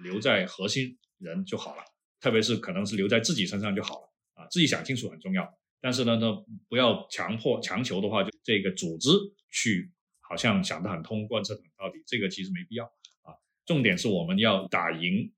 [0.04, 1.84] 留在核心人就好了。
[2.20, 5.58] 特别是可能是留在自己身上就好了啊，自己想清楚很重要。
[5.82, 6.34] 但是呢，呢
[6.68, 9.10] 不要强迫强求的话，就这个组织
[9.52, 12.86] 去好像想得很通，贯彻很到底，这个其实没必要
[13.22, 13.38] 啊。
[13.66, 15.32] 重点是我们要打赢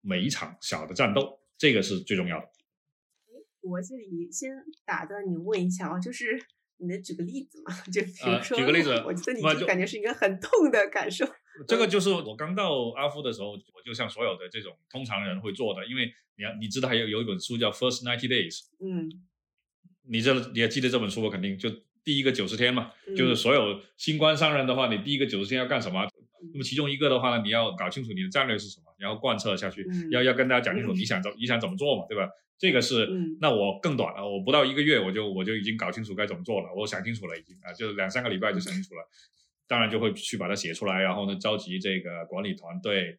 [0.00, 2.48] 每一场小的战斗，这个是最重要的。
[3.60, 4.50] 我这里先
[4.84, 6.36] 打断你问一下啊，就是
[6.78, 7.72] 你能举个例子吗？
[7.92, 11.24] 就比如说，举个例子，我觉得你就感觉是一个很痛的感受。
[11.66, 19.10] 这个就是我刚到阿夫的时候，我就像所有的这种通常人会做的，因为你要你知道还有有一本书叫《First Ninety Days》，嗯，
[20.08, 21.70] 你这你也记得这本书，我肯定就
[22.02, 26.08] 第一个九十天嘛，就是所有新官上任的话，你第一个九十天要干什么？
[26.52, 32.28] 那么其中一个的话呢，你要搞清楚你的战略是什么，然后贯彻下去，要要跟大家讲清楚你想怎你想怎么做嘛，对吧？
[32.58, 33.06] 这个是，
[33.40, 39.02] 那我更短了，我不到一个月我就我就已经搞清楚该怎么做了，我想清楚了已经啊，就是两三个礼拜就想清楚了。
[39.72, 43.16] 当然就会去把它写出来，然后呢，召集这个管理团队，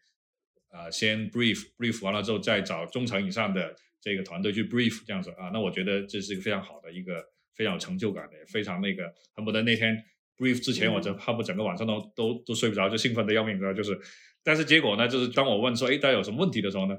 [0.70, 5.50] 啊，先 brief brief 完了之后，再找中层以上的这个团队去 brief 这样子啊。
[5.52, 9.98] 那我觉得这是一个非常好的一个非常有成就感的，也非常那个恨不得那天
[10.38, 14.00] brief 之前，我这恨不整个晚上都都都睡不着，就兴奋的要命，知道就是。
[14.44, 16.96] 但是结果呢，就是当我问说，哎，大家有什么问题的时候呢？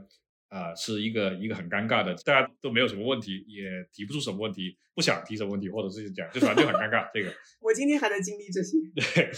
[0.49, 7.11] 啊，是一个一个很尴尬的，大家都没有什么问题，也提不出什么问题，不想提什么问题，或者是讲，就反正就很尴尬。
[7.13, 9.31] 这个 我今天还在经历这些，对，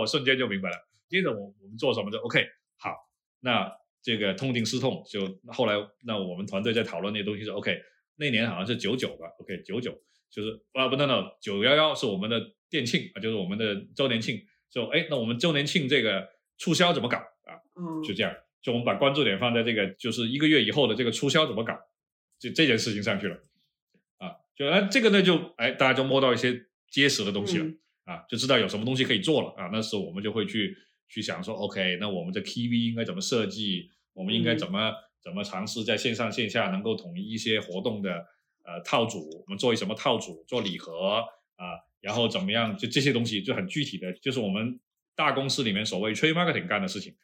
[0.00, 0.76] 我瞬间就明白了。
[1.08, 2.44] 接着我我们做什么就 OK，
[2.76, 2.94] 好，
[3.40, 3.70] 那
[4.02, 7.80] 这个痛定思痛，就后来那我们团队在讨论那些东西是 OK。
[8.20, 9.96] 那年好像是九九吧，OK，九九
[10.28, 17.54] 就是啊不，no no，九幺幺是我们的店庆啊，就是我们的周年庆，就哎，那我们周年庆这个促销怎么搞啊？
[17.76, 18.34] 嗯，就这样。
[18.60, 21.78] 就我们把关注点放在这个，就是一个月以后的这个促销怎么搞，
[22.38, 23.36] 就这件事情上去了，
[24.18, 27.66] 啊，就哎这个呢就哎大家就摸到一些结实的东西了，
[28.04, 30.76] 啊，就知道有什么东西可以做了啊，那时候我们就会去
[31.08, 34.92] 去想说，OK，那我们的 KV 应该怎么设计，我们应该怎么
[35.22, 38.26] 怎么尝试在线上线下能够统一一些活动的
[38.64, 41.24] 呃套组，我们做一什么套组，做礼盒
[41.56, 44.78] 啊，然后怎么样，就这些东西就很具体的，就是我们
[45.14, 47.14] 大公司里面所谓 trade marketing 干的事情。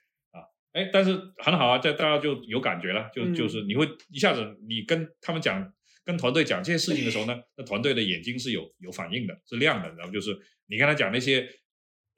[0.74, 5.72] 哎，但是很好啊，这大家就有感觉了，就就是你会一下子，你跟他们讲，
[6.04, 11.48] 跟团队讲这些事情的时候呢，那团队的眼睛是有有反应的，是亮的，然后就是你跟他讲那些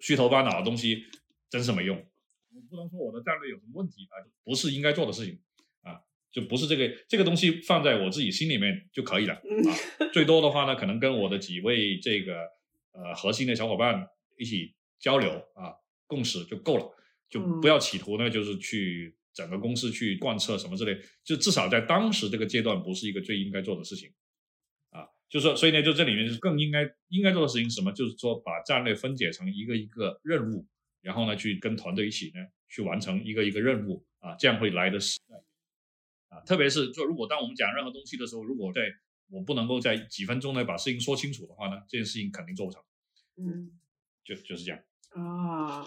[0.00, 1.04] 虚头巴脑的东西，
[1.50, 1.96] 真是没用。
[1.98, 5.38] 我不能说我的战略有什么问题啊，不是应该做的事情
[5.82, 6.00] 啊，
[6.32, 9.70] 就不是这个这个东西放在我自己心里面就可以了啊。
[10.14, 12.38] 最多的话呢，可能跟我的几位这个
[12.92, 16.92] 呃核心的小伙伴一起交流啊，共识就够了。
[17.28, 24.12] 就不要企图呢，就是去整个公司去贯彻什么之类，就至少在当时这个阶段不是一个最应该做的事情，
[24.90, 27.92] 啊，就是说，所以呢，就这里面是更应该应该做的事情是什么？
[27.92, 30.66] 就是说把战略分解成一个一个任务，
[31.02, 35.36] 然后呢，去跟团队一起呢去完成一个一个任务，啊，这样会来的实在，
[36.36, 38.82] 啊，特别是说如果当我们讲任何东西的时候，如果在
[39.28, 42.80] 我不能够在几分钟内把事情说清楚的话呢，这件事情肯定做不成。
[43.36, 43.72] 嗯，
[44.24, 44.80] 就就是这样。
[45.10, 45.86] 啊，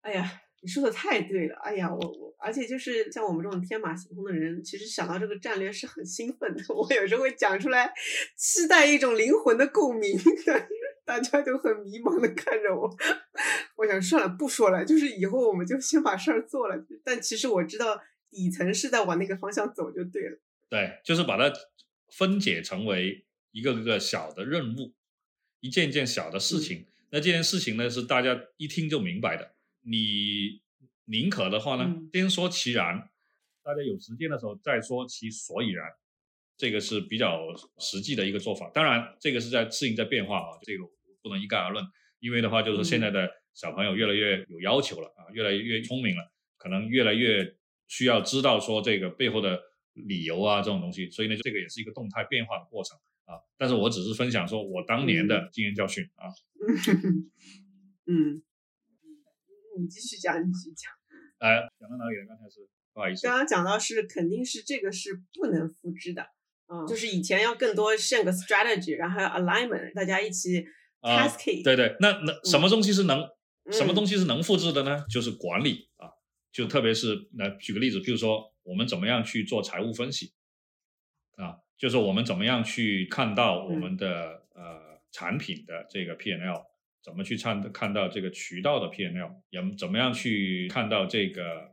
[0.00, 6.62] 哎呀，你说的太对了，哎呀，我我，而且就是像我们这种天马行空的人，其实想到这个战略是很兴奋的。
[6.74, 7.90] 我有时候会讲出来，
[8.36, 10.68] 期待一种灵魂的共鸣， 但是
[11.06, 12.94] 大家都很迷茫的看着我。
[13.76, 16.76] 我想算了，不说了，就是以后我们就先把事儿做了。
[17.02, 17.98] 但其实我知道
[18.30, 20.38] 底层是在往那个方向走，就对了。
[20.68, 21.50] 对，就是把它
[22.10, 24.92] 分解成为一个个小的任务，
[25.60, 26.84] 一件一件小的事情。
[27.12, 29.54] 那这件事情呢，是大家一听就明白的。
[29.82, 30.60] 你
[31.06, 33.10] 宁可的话呢，先说其然，
[33.62, 35.86] 大家有时间的时候再说其所以然，
[36.56, 37.40] 这个是比较
[37.78, 38.70] 实际的一个做法。
[38.74, 40.84] 当然，这个是在适应在变化啊，这个
[41.22, 41.84] 不能一概而论。
[42.20, 47.56] 因为的话，就是现在的小朋友越来越有要求了啊，越来越聪明了，可能越来越
[47.88, 49.60] 需要知道说这个背后的
[49.94, 51.10] 理由啊这种东西。
[51.10, 52.98] 所以呢，这个也是一个动态变化的过程。
[53.24, 56.26] 啊，但是我只是分享说我当年的经验教训啊。
[58.06, 58.42] 嗯，
[59.80, 60.92] 你继续讲，你继续讲。
[61.38, 62.26] 哎，讲到哪里了？
[62.28, 63.26] 刚才是不好意思。
[63.26, 66.26] 刚刚讲到是肯定是这个是不能复制的，
[66.68, 70.64] 嗯，就是以前要更多像个 strategy，然后 alignment，大家一起
[71.00, 71.64] cascade。
[71.64, 73.26] 对对，那那什么东西是能
[73.72, 75.04] 什么东西是能复制的呢？
[75.08, 76.10] 就是管理啊，
[76.52, 80.34] 就特别是那举个例子，比如说我们怎么样去做财务分析
[81.36, 81.58] 啊。
[81.80, 86.66] 就是我们怎么样去看到我们的呃产品的这个 P&L，
[87.02, 91.70] 怎么去看看到这个渠道的 P&L，也怎么样去看到这个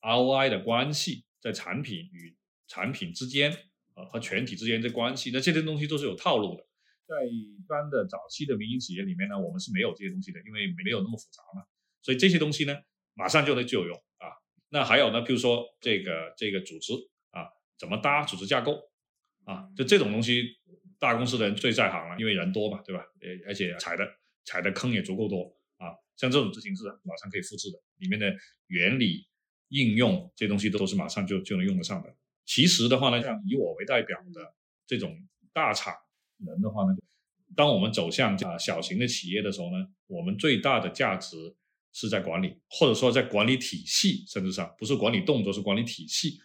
[0.00, 3.54] ROI 的关系，在产品与产品之间
[3.94, 6.66] 呃和全体之间的关系，那这些东西都是有套路的。
[7.06, 11.66] 在一般的早期的民营企业里面呢，我们是没有这些东西的，因为没有那么复杂嘛。
[12.02, 12.76] 所以这些东西呢，
[13.14, 14.30] 马上就能就有用啊。
[14.70, 16.92] 那还有呢，比如说这个这个组织
[17.32, 18.78] 啊，怎么搭组织架构？
[19.44, 20.56] 啊，就这种东西，
[20.98, 23.02] 大公司的人最在行了，因为人多嘛，对吧？
[23.20, 24.06] 呃，而且踩的
[24.44, 25.44] 踩的坑也足够多
[25.76, 25.92] 啊。
[26.16, 28.34] 像这种执行是马上可以复制的，里面的
[28.66, 29.26] 原理、
[29.68, 32.14] 应用这东西都是马上就就能用得上的。
[32.44, 34.54] 其实的话呢，像以我为代表的
[34.86, 35.16] 这种
[35.52, 35.94] 大厂
[36.38, 36.96] 人的话呢，
[37.54, 41.36] 当我们走向啊小型的企业的时候呢，我们最大的价值
[41.92, 46.38] 是在管理，或者说在管理体系，甚至上不是管理动作，是管理体系。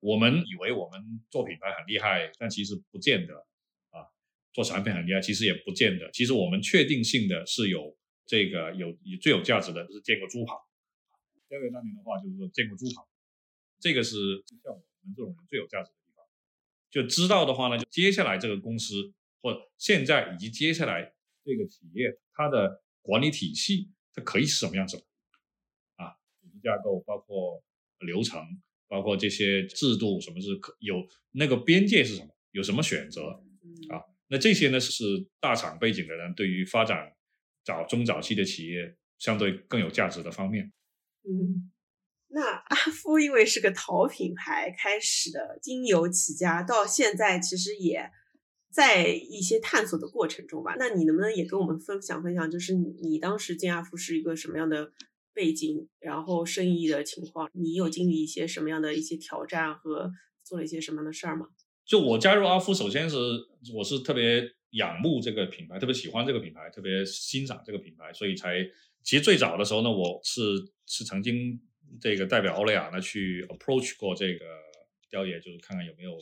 [0.00, 3.47] 我们以为我们做品牌很厉害，但其实不见得。
[4.52, 6.10] 做产品很厉害，其实也不见得。
[6.12, 10.68] 其实我们确定性的是有这个有最有价值的，就是见过猪跑。
[11.48, 13.08] 第二个当年的话，就是说见过猪跑，
[13.80, 16.24] 这个是像我们这种人最有价值的地方。
[16.90, 24.96] 就知道的话呢，就接下来这个公司或现在以及接下来这个企业，它的管理体系它可以是什么样子
[25.96, 26.18] 啊？
[26.40, 27.62] 组织架构包括
[28.00, 28.42] 流程。
[28.90, 32.34] 包括这些制度，什么是可有那个边界是什么？
[32.52, 33.22] 有什么选择
[33.90, 34.00] 啊？
[34.28, 35.04] 那这些呢是
[35.40, 37.12] 大厂背景的人对于发展
[37.64, 40.72] 早中早期的企业相对更有价值的方面。
[41.24, 41.70] 嗯，
[42.28, 48.10] 那阿夫因为是个淘品牌开始的，经由起家到现在，其实也
[48.70, 50.76] 在一些探索的过程中吧。
[50.78, 54.92] 那你能不能也跟我们分享分享，就是你当时进阿夫是一个什么样的？
[55.34, 60.10] 背景，然后生意的情况，你有经历一些什么样的一些挑战和
[60.42, 61.46] 做了一些什么样的事儿吗？
[61.88, 63.16] 就我加入阿夫，首先是
[63.74, 68.62] 我是特别仰慕这个品牌，特别喜欢这个品牌，特别欣赏这个品牌，所以才
[69.02, 70.42] 其实最早的时候呢，我是
[70.84, 71.58] 是曾经
[71.98, 74.44] 这个代表欧莱雅呢去 approach 过这个
[75.08, 76.12] 雕爷，就是看看有没有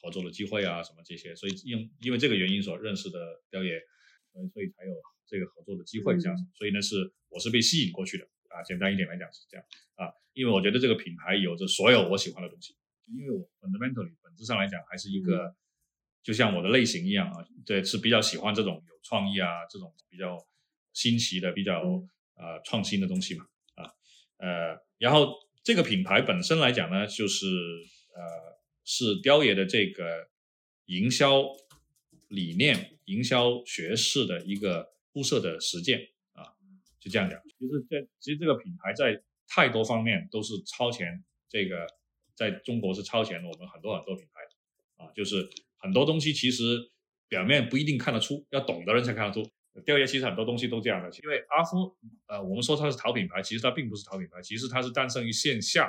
[0.00, 3.18] 合作的机会啊什么这些，所以因因为这个原因所认识的
[3.50, 3.76] 雕爷，
[4.32, 4.92] 嗯，所以才有
[5.28, 6.96] 这个合作的机会这样子，所以呢是
[7.28, 8.24] 我是被吸引过去的。
[8.48, 9.64] 啊，简单一点来讲是这样
[9.96, 12.74] 啊，因为我觉得这个品牌有着所有我喜欢的东西，
[13.06, 15.56] 因为我 fundamentally 本质上来讲还是一个，
[16.22, 20.38] 就像我的类型一样啊，对，是比较喜欢这种有创意啊，这种比较
[20.92, 21.80] 新奇的、比较
[22.36, 23.90] 呃创新的东西嘛啊
[24.38, 25.34] 呃，然后
[25.64, 27.46] 这个品牌本身来讲呢，就是
[28.14, 28.22] 呃
[28.84, 30.28] 是雕爷的这个
[30.84, 31.42] 营销
[32.28, 36.54] 理念、营销学士的一个铺设的实践啊。
[37.00, 41.86] 就这样讲，就是这其实这个品牌在太多方面都是超前，这个
[42.40, 46.90] 在中国是超前我们很多很多品牌啊，就是很多东西其实
[47.28, 49.46] 表面不一定看得出，要懂的人才看得出。
[49.84, 51.94] 调研其实很多东西都这样的，因为阿芙
[52.28, 55.86] 呃，我们说它是淘品牌，其实它并不是淘品牌，其实它是诞生于线下，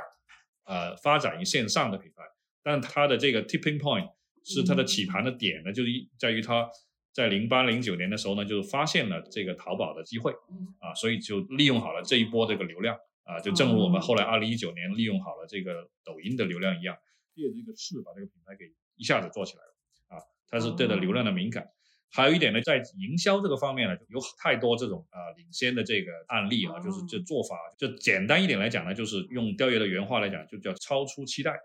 [0.66, 2.22] 呃，发展于线上的品牌，
[2.62, 4.12] 但它的这个 tipping point
[4.44, 6.70] 是它的起盘的点呢，就是在于它。
[7.14, 10.32] 在零八零九年的时候呢，就是发现了这个淘宝的机会，
[10.80, 12.98] 啊，所以就利用好了这一波这个流量，
[13.32, 16.98] 啊，就正如我们后来二零一九年利用好了这个抖音的流量一样，
[17.34, 18.66] 借这个势把这个品牌给
[18.98, 21.70] 一下子做起来了，啊，它是对的流量的敏感，
[22.12, 31.58] 还有一点呢，在营销这个方面呢，有太多这种啊领先的这个案例啊，就是这做法，就简单一点来讲呢，就是用雕爷的原话来讲，就叫超出期待，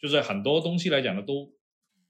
[0.00, 1.52] 就是很多东西来讲呢，都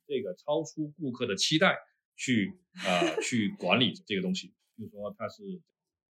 [0.07, 1.77] 这个超出顾客的期待
[2.17, 4.55] 去啊去管理这个东西。
[4.75, 5.43] 比如说，他是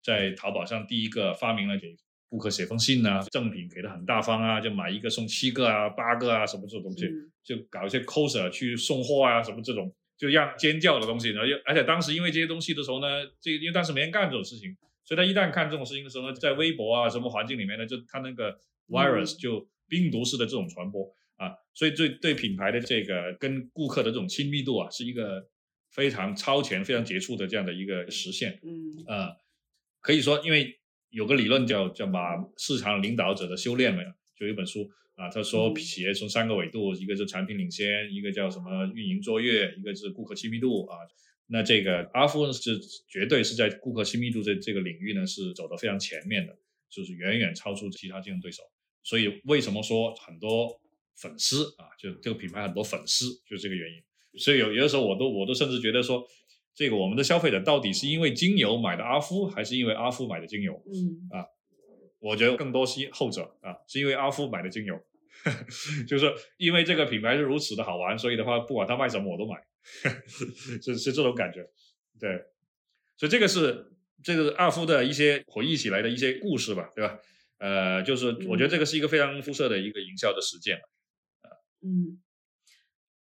[0.02, 1.96] 在淘宝上第一个发明了给
[2.30, 7.06] 顾客写封信啊，赠品给的很大方啊，就买一个送七个啊、八个啊什么这种东西，
[7.44, 9.94] 就搞一些 coser 去送货啊什么这种。
[10.20, 13.06] 就让尖叫的东西，然后又而且当时因为这些东西的时候呢，
[13.40, 18.54] 这因为当时没人干这种事情，所以他一旦干这种事情的时候呢，在微博啊什么环境里面呢，就他那个
[18.88, 25.42] virus 就病毒式的这种传播啊，所以对对品牌的这个跟顾客的这种亲密度啊，是一个
[25.90, 28.60] 非常超前、非常杰出的这样的一个实现。
[28.62, 29.34] 嗯，呃，
[30.02, 30.78] 可以说，因为
[31.10, 34.02] 有个理论叫叫把市场领导者的修炼嘛，
[34.36, 34.90] 就有一本书。
[35.16, 40.96] 啊，他说企业从三个维度，一个是产品领先，一个叫什么运营卓越，一个是顾客亲密度啊。
[41.48, 46.56] 那这个阿夫是绝对是在顾客亲密度这这个领域呢是走得非常前面的，
[46.88, 48.62] 就是远远超出其他竞争对手。
[49.02, 50.80] 所以为什么说很多
[51.16, 54.02] 粉丝啊，就这个品牌很多粉丝，就是这个原因。
[54.38, 56.26] 所以有有的时候我都我都甚至觉得说，
[56.80, 60.82] 这个我们的消费者到底是因为精油买的阿夫，还是因为阿夫买的精油？
[60.86, 61.44] 嗯啊，
[62.20, 64.98] 我觉得更多是后者啊，是因为阿夫买的精油。
[66.08, 69.62] 就是因为这个品牌是如此的好玩，所以的话，不管他卖什么我都买，
[70.80, 71.68] 是是这种感觉。
[72.18, 72.46] 对，
[73.18, 73.92] 所以这个是
[74.24, 77.18] 这个阿夫的一些回忆起来的一些故事吧，对吧？
[77.58, 80.80] 呃，就是我觉得这个是一个非常肤色的一个营销的实践。
[81.82, 82.22] 嗯，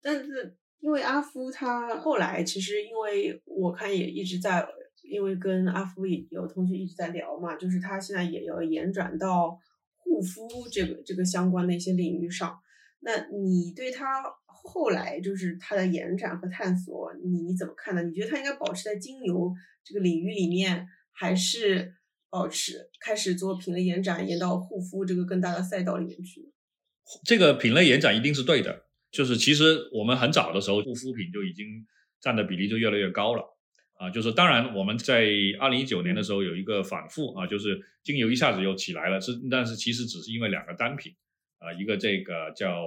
[0.01, 4.69] 但是因为阿夫他后来其实因为我看也一直在，
[5.03, 9.59] 因为跟阿夫有同学一直在聊嘛，就是他现在也要延展到。
[10.05, 12.59] 护肤这个这个相关的一些领域上，
[13.01, 18.03] 那你对他后来就是他的延展和探索，你你怎么看呢？
[18.03, 19.51] 你觉得他应该保持在精油
[19.83, 21.95] 这个领域里面，还是
[22.29, 26.53] 保持开始做品类延展，延到护肤这个更大的赛道里面去？
[27.25, 31.87] 这个品类延展一定是对的，就是其实我们很早的时候，护肤品就已经
[32.21, 33.45] 占的比例就越来越高了。
[33.99, 35.29] 啊，就是当然，我们在
[35.61, 41.15] 二零一九年的时候有一个反复啊，就是精油一下子又起来了，是但是其实只是因为两个单品
[41.59, 42.85] 啊，一个这个叫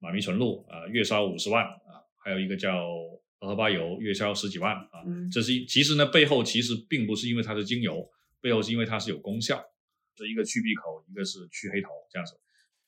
[0.00, 2.88] 马迷醇露啊，月销五十万啊，还有一个叫
[3.38, 9.64] 荷荷巴油，月销十几万啊，这是其实呢背后其实并不是因为它是精油，背后是因为它是有功效，
[10.16, 12.34] 是一个去闭口，一个是去黑头这样子。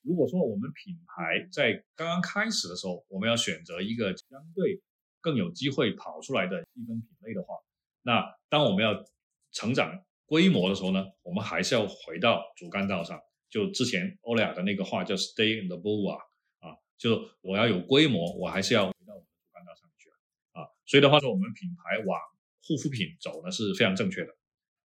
[0.06, 4.80] 如果说我们品牌在刚刚开始的时候，我们要选择一个相对。
[5.22, 7.56] 更有机会跑出来的细分品类的话，
[8.02, 9.04] 那当我们要
[9.50, 13.18] 成长规模的时候呢，我们还是要回到主干道上。
[13.50, 16.22] 就之前欧莱雅的那个话叫 “stay in the bull” 啊，
[16.60, 20.08] 啊，就是我要有规模，我还是要回到我们的主干道上去
[20.52, 20.62] 啊。
[20.86, 22.20] 所以的话说，我们品牌往
[22.62, 24.36] 护肤品走呢是非常正确的，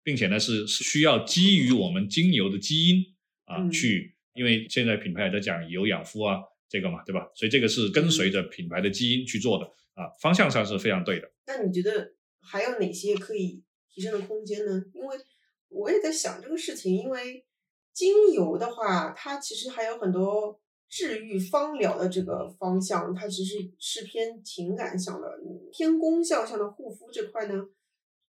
[0.01, 3.15] 并且呢是是需要基于我们精油的基因
[3.45, 7.29] 啊去，因为现在品牌也在讲有养肤啊这个嘛，对吧？
[7.35, 9.65] 所以这个是跟随着品牌的基因去做的。
[9.93, 11.29] 啊，方向上是非常对的。
[11.45, 13.61] 那你觉得还有哪些可以
[13.93, 14.81] 提升的空间呢？
[14.93, 15.17] 因为
[15.67, 17.45] 我也在想这个事情，因为
[17.93, 20.57] 精油的话，它其实还有很多
[20.87, 25.27] 治愈芳疗的这个方向，它其实是偏情感向的，
[25.73, 27.65] 偏功效向的护肤这块呢，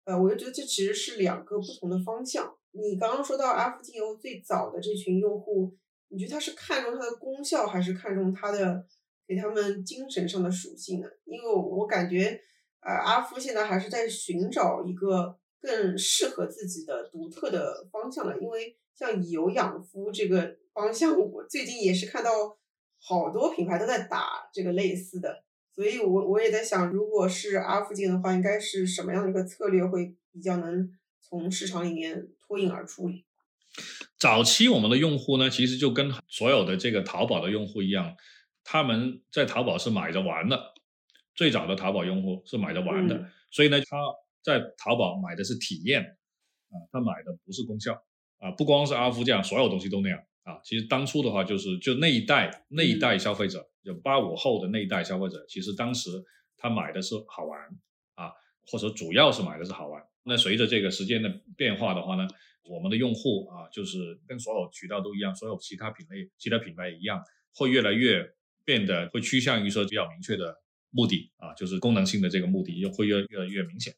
[0.05, 2.55] 呃，我就觉得这其实是两个不同的方向。
[2.71, 5.75] 你刚刚说到阿芙精油最早的这群用户，
[6.10, 8.86] 你觉得他是看重它的功效，还是看重它的？
[9.28, 11.07] 给他们精神上的属性呢？
[11.24, 12.41] 因为我感觉，
[12.80, 18.41] 呃，阿夫现在还是在寻找一个更适合自己的独特的方向的。
[18.41, 22.57] 因为像以油养肤这个方向，我最近也是看到
[22.99, 25.43] 好多品牌都在打这个类似的，
[25.76, 30.91] 所以我我也在想，如果是阿夫镜的话，应该是什么样的一个策略会比较能
[31.22, 33.07] 从市场里面脱颖而出？
[34.20, 38.15] 早期我们的用户呢，其实就跟所有的这个淘宝的用户一样。
[38.63, 40.74] 他们在淘宝是买着玩的，
[41.34, 43.97] 最早的淘宝用户是买着玩的，所以呢，他
[44.43, 47.93] 在淘宝买的是体验，啊，他买的不是功效，
[48.38, 56.11] 啊，不光是阿芙这样，所有东西都那样，啊，其实当初的话就是就那一代那一代消费者，就八五后的那一代消费者，其实当时
[56.57, 57.59] 他买的是好玩，
[58.15, 58.32] 啊，
[58.67, 60.03] 或者主要是买的是好玩。
[60.24, 62.28] 那随着这个时间的变化的话呢，
[62.70, 67.22] 我们的用户啊，就是跟所有渠道都一样，所有其他品类、其他品牌一样，
[67.53, 68.34] 会越来越。
[68.65, 70.55] 变得会趋向于说比较明确的
[70.91, 73.95] 目的啊，就是功能性的这个目的，就会越越来越明显。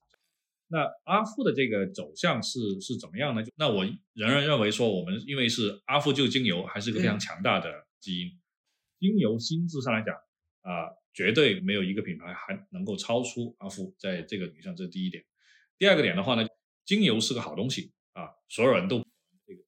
[0.69, 3.43] 那阿富的这个走向是是怎么样呢？
[3.57, 8.39] 那我仍然认为说，我们因为是阿富就精油，还是个非常强大的基因。
[8.97, 10.15] 精油心智上来讲
[10.61, 15.22] 啊，绝对没有一个品牌还能够超出阿芙在这个领域上，这是第一点。
[15.78, 16.47] 第二个点的话呢，
[16.86, 18.99] 精油是个好东西啊，所有人都
[19.45, 19.64] 这个。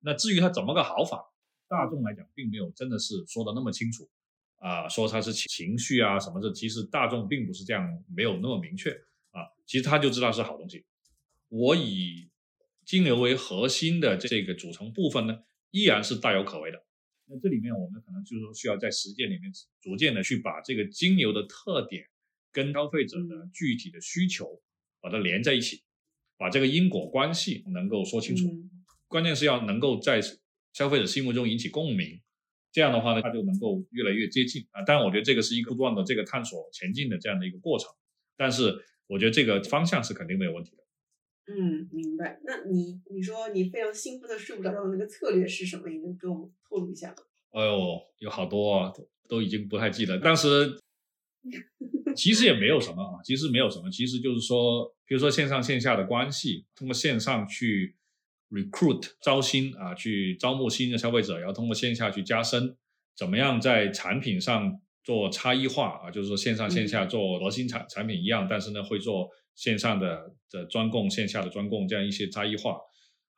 [0.00, 1.24] 那至于它怎么个好法，
[1.68, 4.08] 大众来讲并没有真的是说的那么清楚
[4.56, 8.90] 啊，说它是情绪啊什么的，其实大众并不是这样，没有那么明确
[9.30, 9.42] 啊。
[9.66, 10.84] 其实他就知道是好东西。
[11.48, 12.30] 我以
[12.84, 15.38] 精油为核心的这个组成部分呢，
[15.70, 16.84] 依然是大有可为的。
[17.26, 22.06] 那这里面我们可能就是说需要在实践里面逐渐的去把这个精油的特点
[22.52, 24.62] 跟消费者的具体的需求
[25.00, 25.82] 把它连在一起，
[26.36, 28.44] 把这个因果关系能够说清楚。
[29.08, 30.20] 关键是要能够在
[30.72, 32.20] 消费者心目中引起共鸣，
[32.72, 34.82] 这样的话呢，它就能够越来越接近啊。
[34.82, 37.88] 当然，我觉得这个是一个不断的这个探索前进的这样的一个过程，
[38.36, 40.82] 但是我觉得这个方向是肯定没有问题的。
[41.48, 42.40] 嗯，明白。
[42.44, 45.88] 那你你说你非常兴奋的睡不着觉的那个策略是什么？
[45.88, 47.16] 你能给我们透露一下吗？
[47.52, 50.18] 哎呦，有好多啊，都都已经不太记得。
[50.18, 50.78] 当时
[52.16, 57.94] 其实也没有什么啊，其实没有什么，其实就是说，比如说线上线下的关系，通过线上去
[58.50, 62.76] recruit 招新啊，去招募新的消费者，然后通过线下去加深，
[63.16, 66.10] 怎么样在产品上做差异化啊？
[66.10, 69.28] 就是说线上线下做核心产产品一样，但是呢会做。
[69.56, 72.76] 线上的的专供，线下的专供，这样一些差异化，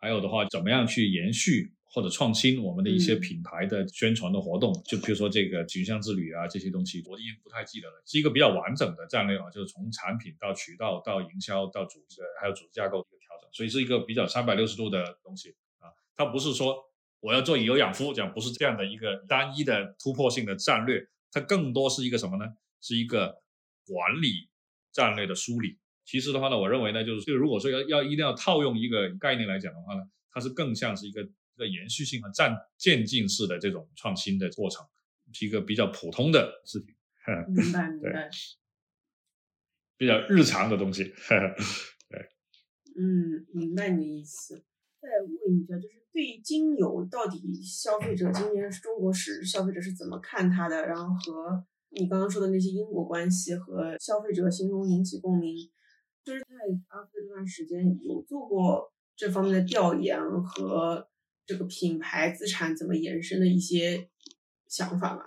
[0.00, 4.72] 还有的话，怎么样去延续或者创新我们的一些品牌的宣传的活动？
[4.84, 16.76] 就比如说这个群像之旅啊，这些东西我已经不太记得了，是一个比较完整的战略啊，就是从产品到渠道到营销到组织还有组织架构的一个调整，所以是一个比较三百六十度的东西啊，它不是说
[17.20, 22.44] 我要做以油养肤，讲不是这样的一个单一的突破性的战略，它更多是一个什么呢？
[22.80, 23.42] 是一个
[23.86, 24.48] 管理
[24.92, 25.78] 战略的梳理。
[26.04, 31.28] 其实的话呢，我认为呢，就是就如果说要要一定要套用一个概念来讲的话呢，它是更像是一个
[31.58, 34.86] 一个延续性和渐渐进式的这种创新的过程，
[35.32, 36.94] 是一个比较普通的事情。
[37.52, 38.30] 明白，明白。
[39.96, 41.02] 比较日常的东西。
[42.08, 42.30] 对。
[42.96, 44.64] 嗯，明白你的意思。
[45.00, 50.86] 再问一下，就是对于精油，到底消费者今年中国是消费者是怎么看它的？
[50.86, 55.68] 然后和你刚刚说的那些因果关系和消费者心中引起共鸣。
[56.24, 56.46] 就是在
[56.88, 61.08] 阿福这段时间有做过这方面的调研和
[61.48, 64.10] 这个品牌资产怎么延伸的一些
[64.68, 65.22] 想法吗？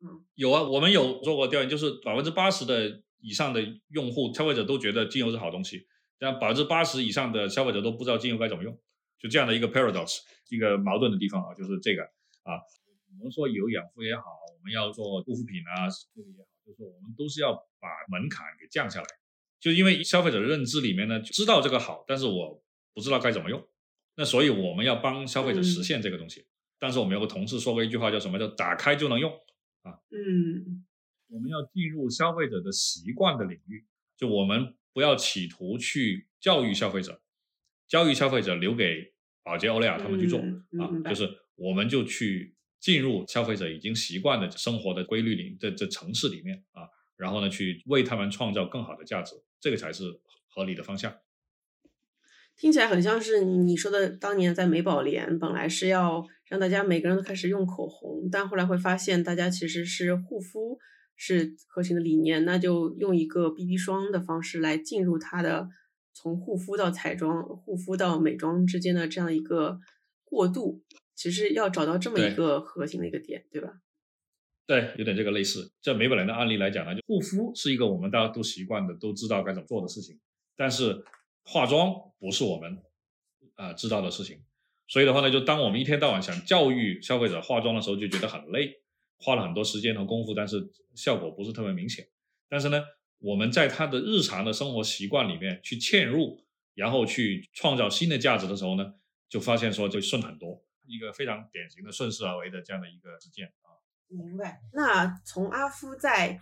[0.00, 5.86] 嗯，有啊，我们有做过调研，就是百分之八十的以上的用户消费者都觉得精油是好东西，
[6.18, 8.72] 但百分之八十以上的消费者都不知道精油该怎么用，
[9.18, 12.02] 就这样的一个 paradox，一个矛盾的地方啊，就是这个
[12.42, 12.56] 啊，
[13.18, 14.22] 我们说有养肤也好，
[14.58, 16.48] 我们要做护肤品啊，这个也好。
[16.64, 19.06] 就是我们都是要把门槛给降下来，
[19.60, 22.64] 就因为消费者的认知里面呢，知道这个好，但是我
[22.94, 23.60] 不知道该怎么用，
[24.16, 26.46] 那所以我们要帮消费者实现这个东西。
[26.78, 29.30] 但是我们有个同事说过一句话，叫什么叫打开就能用
[29.82, 29.98] 啊？
[30.10, 30.84] 嗯，
[31.28, 33.86] 我们要进入消费者的习惯的领域，
[34.16, 37.22] 就我们不要企图去教育消费者，
[37.88, 42.54] 教育消费者留给宝洁、欧莱雅他们去做啊，就是我们就去。
[42.82, 46.82] 进入消费者已经习惯的生活的规律里在这城市里面啊，
[47.14, 51.16] 然后呢，去为他们创造更好的价值，这个才是合理的方向。
[52.56, 60.78] 听起来很像是你说的，当年在美宝莲本来是要让大家每个人都开始用口红，但后来会发现大家其实是护肤
[61.16, 65.68] 是核心的理念，那就用一个 BB 霜的方式来进入它的
[66.12, 69.80] 从护肤到彩妆、护肤到美妆之间的这样一个
[70.24, 70.82] 过渡。
[71.14, 73.74] 其实要找到这么一个核心的一个点，对吧？
[74.66, 75.70] 对，有点这个类似。
[75.82, 80.18] 在美宝莲的案例来讲呢，就护肤是一个我们大家都习惯的、都知道该怎么做的事情，
[80.56, 81.04] 但是
[81.44, 82.82] 化妆不是我们
[83.54, 84.44] 啊知道的事情。
[84.88, 88.82] 所以的话呢，就当我们一天到晚想教育消费者化妆的时候，就觉得很累，
[89.18, 92.06] 花了很多时间和功夫，但是效果不是特别明显。
[92.48, 92.82] 但是呢，
[93.18, 98.94] 我们在他的日常的生活习惯里面去嵌入，然后去创造新的价值的时候呢，
[99.28, 100.62] 就发现说就顺很多。
[100.84, 103.78] 一个非常典型的顺势而为的这样的一个事件啊，
[104.08, 104.60] 明白。
[104.74, 106.38] 那从阿夫再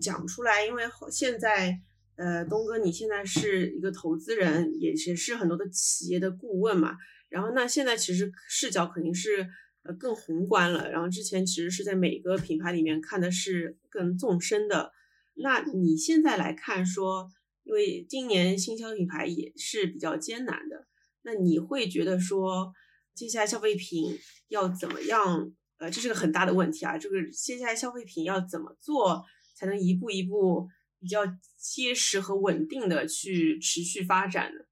[0.00, 1.78] 讲出来，因为现在
[2.22, 6.96] 呃，东哥你现在是一个投资人，也也是很多的企业的顾问嘛。
[7.28, 9.48] 然后那现在其实视角肯定是
[9.82, 10.88] 呃更宏观了。
[10.88, 14.92] 然后之前其实是在每个品牌里面看的是更纵深的。
[15.34, 17.28] 那你现在来看说，
[17.64, 20.86] 因为今年新销品牌也是比较艰难的，
[21.22, 22.72] 那你会觉得说？
[23.16, 24.16] 接下来消费品
[24.46, 25.52] 要怎么样？
[25.78, 26.96] 呃，这是个很大的问题啊。
[26.96, 30.68] 这个接下来消费品要怎么做才能一步一步
[31.02, 31.20] 比较
[31.58, 34.66] 结实和稳定的去持续发展的？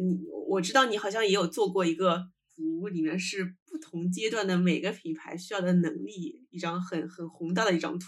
[0.00, 8.06] 你我知道你好像也有做过一个图，里面是不不同阶段的每个品牌需要的能力，一张很很宏大的一张图。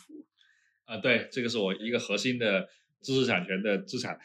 [0.87, 2.67] 啊，对，这个是我一个核心的
[3.03, 4.19] 知识产权的资产。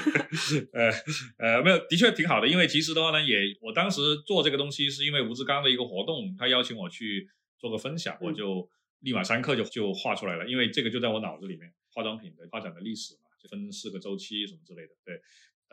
[0.72, 0.90] 呃
[1.36, 8.66] 呃，没有，的确挺好的，因为其实的话呢，也我当时做这个东西是因为吴志刚的一个活动，他邀请我去做个分享，我就
[9.00, 14.94] 立马三刻就就画出来了，因为这个就在我脑子里面，化妆品的发展的历史嘛，就分四个周期什么之类的。
[15.04, 15.20] 对，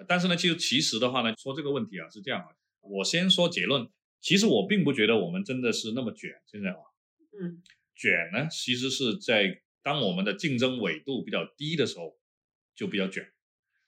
[0.08, 2.50] 但是呢，其实其实的话呢，说这个问题啊是这样啊，
[2.82, 3.88] 我先说结论，
[4.20, 6.80] 其实我并不觉得我们真的是那么卷，现在啊，
[7.40, 7.62] 嗯，
[7.96, 9.62] 卷呢其实是在。
[9.84, 12.20] 当我们的竞争纬度比较低的时候，
[12.76, 13.32] 就比较卷。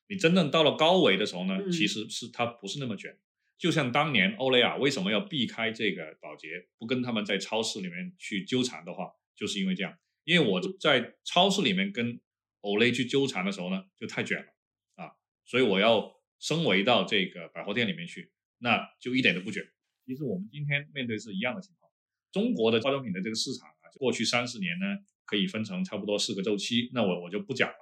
[0.08, 3.20] 你真正到了高维的时候呢，其实是它不是那么卷。
[3.58, 9.98] 就像当年欧莱雅为什么要避开这个保洁，不跟他们在超市里面去纠缠的话，就是因为这样。
[10.30, 12.20] 因为我在超市里面跟
[12.62, 15.12] Olay 去纠缠的时候呢，就太卷了啊，
[15.44, 19.64] 所以我要升维到这个百货店里面去，那就一点都不卷。
[20.06, 21.92] 其实我们今天面对是一样的情况。
[22.32, 24.86] 中国的化妆品的这个市场啊，过去三十年呢。
[25.30, 27.76] 可以分成差不多四个周期，那我我就不讲了。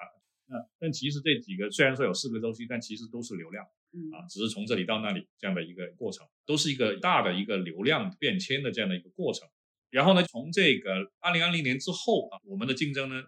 [0.47, 3.63] 那但其实这几个虽然说有四个周期，但其实都是流量，
[4.11, 9.47] 啊，只是从这里到那里这样的一个过程，都是一个大的一个流量变迁的这样的一个过程。
[9.89, 13.23] 然后呢，从这个二零二零年之后啊，我们的竞争呢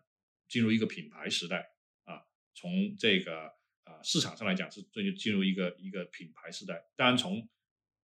[0.47, 1.72] 进入一个品牌时代
[2.05, 2.22] 啊，
[2.53, 3.47] 从这个
[3.84, 6.84] 啊市场上来讲是这就进入一个一个品牌时代。
[6.95, 7.47] 当然从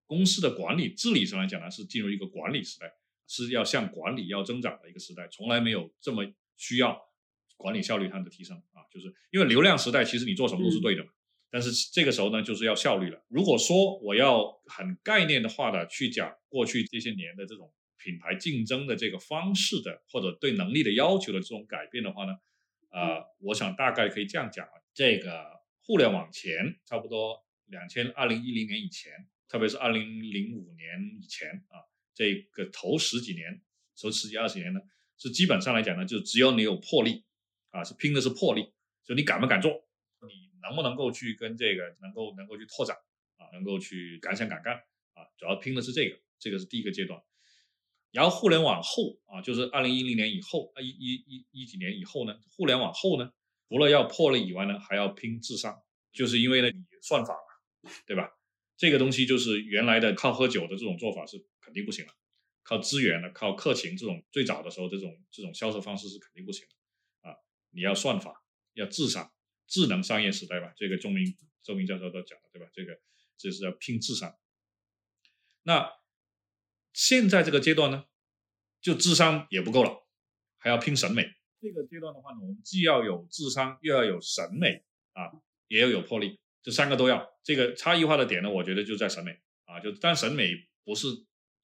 [0.06, 2.94] 公司的管理治理上来讲呢，是进入一个管理时代。
[3.28, 6.24] 是要向管理要增长的一个时代，从来没有这么
[6.58, 6.96] 需要
[7.58, 8.86] 管理效率上的提升啊！
[8.94, 11.10] 就是因为流量时代，其实你做什么都是对的嘛。
[11.50, 13.26] 但是这个时候呢，就是要效率了。
[13.28, 17.74] 如果说我要很概念的话的去讲过去这些年的这种
[18.06, 22.34] 品牌竞争的这个方式的，或者对能力的要求的这种改变的话呢，
[22.92, 25.44] 呃，我想大概可以这样讲啊：这个
[25.82, 29.12] 互联网前差不多两千二零一零年以前，
[29.48, 31.82] 特别是二零零五年以前啊。
[32.14, 33.62] 这个头十几年，
[34.00, 34.80] 头十几二十年呢，
[35.18, 37.26] 是基本上来讲呢，就只有你有魄力，
[37.72, 38.72] 啊，是拼的是魄力，
[39.04, 39.84] 就你敢不敢做，
[40.22, 42.96] 你能不能够去跟这个能够能够去拓展，
[43.36, 44.76] 啊，能够去敢想敢干，
[45.16, 47.22] 啊，主要拼的是这个，这个是第一个阶段。
[48.16, 53.30] 然后互联网后啊，就是二零一零年以后，啊一一一一几年以后呢，互联网后呢，
[53.68, 58.30] 除了要破了以外呢，还要拼智商，就是因为呢，你算法嘛，对吧？
[58.78, 62.14] 这个东西就是原来的靠喝酒的这种做法是肯定不行了，
[62.64, 67.36] 靠资源的、靠客情这种最早的时候这种这种销售方式是肯定不行的啊！
[67.72, 68.46] 你要算法，
[68.76, 69.30] 要智商，
[69.68, 70.74] 智能商业时代吧？
[70.78, 72.70] 这个周明周明教授都讲了对吧？
[72.74, 72.98] 这个
[73.38, 74.34] 这是要拼智商。
[75.64, 75.92] 那
[76.96, 78.06] 现在这个阶段呢，
[78.80, 80.08] 就智商也不够了，
[80.58, 81.30] 还要拼审美。
[81.60, 85.30] 这个阶段的话呢，我们既要有智商，又要有审美啊，
[85.68, 86.40] 也要有魄力。
[86.64, 90.54] 这三个都要，这个差异化的点呢，我觉得就在审美啊，就但审美
[90.86, 91.08] 不是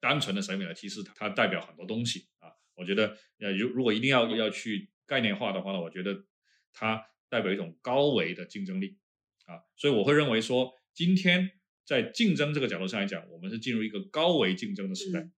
[0.02, 2.52] 单纯的审美了，其实它代表很多东西啊。
[2.76, 6.26] 我觉得呃，如如果一定要要去概念化的话呢，我觉得
[6.74, 8.98] 它代表一种高维的竞争力
[9.46, 9.64] 啊。
[9.78, 11.52] 所以我会认为说，今天
[11.86, 15.30] 在竞争这个角度上来讲，我们是进入一个高维竞争的时代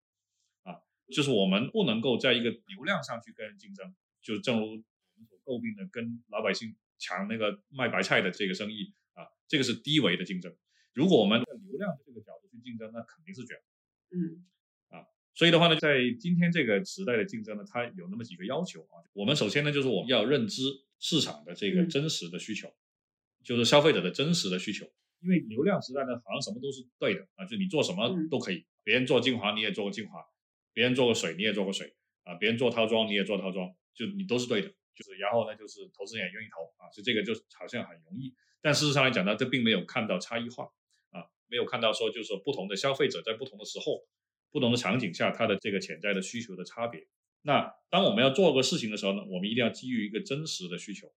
[0.63, 0.77] 啊，
[1.11, 9.25] 就是我们不能够在一个流量上去跟人竞争，就正如我们所诟病的，跟老百姓抢那个卖白菜的这个生意啊。
[9.47, 10.55] 这个是低维的竞争，
[10.93, 13.57] 如果我们在流量的这个角度去竞争，那肯定是卷。
[14.11, 14.45] 嗯，
[14.89, 19.01] 啊，所以的话呢，在今天这个时代的竞争呢，它有那么几个要求啊。
[19.13, 20.61] 我们首先呢，就是我们要认知
[20.99, 22.73] 市场的这个真实的需求，
[23.43, 24.91] 就是消费者的真实的需求。
[25.23, 30.23] 因为流量时代呢，好像什么都是对的啊，就你做什么都可以，别人做精华你也做个精华，
[30.73, 34.67] 别人做个水你也做个水啊，别人做套装你也做套装，就你都是对的。
[34.95, 38.35] 就是然后呢，就是投资人也愿意投啊，所以这个就好像很容易。
[38.61, 40.65] 但事实上来讲呢，这并没有看到差异化
[41.09, 44.05] 啊，没有看到说就是说不同的消费者在不同的时候、
[44.51, 47.07] 不同的场景下，他的这个潜在的需求的差别。
[47.41, 51.11] 那当我们要做个事情的时候呢，我们一定要基于一个真实的需求。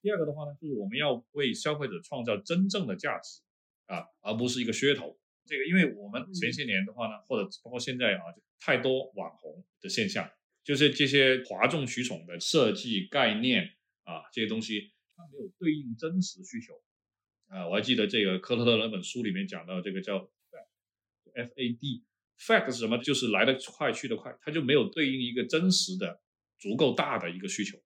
[0.00, 3.42] 第二个的话呢，就是我们要为消费者创造真正的价值
[3.88, 5.18] 啊，而不是一个噱头。
[5.44, 8.22] 这个，因为我们前些年的话呢，或者包括现在啊，
[8.60, 10.30] 太多网红的现象，
[10.62, 16.80] 就是这些哗众取宠的设计概念啊，这些东西它没有对应真实需求。
[17.48, 20.30] 啊，我还记得这个科特勒那本书里面讲到这个叫
[21.34, 22.98] F A D，fact 是什么？
[22.98, 26.20] 就是来得快去得快，它就没有对应一个真实的、
[26.58, 27.78] 足够大的一个需求。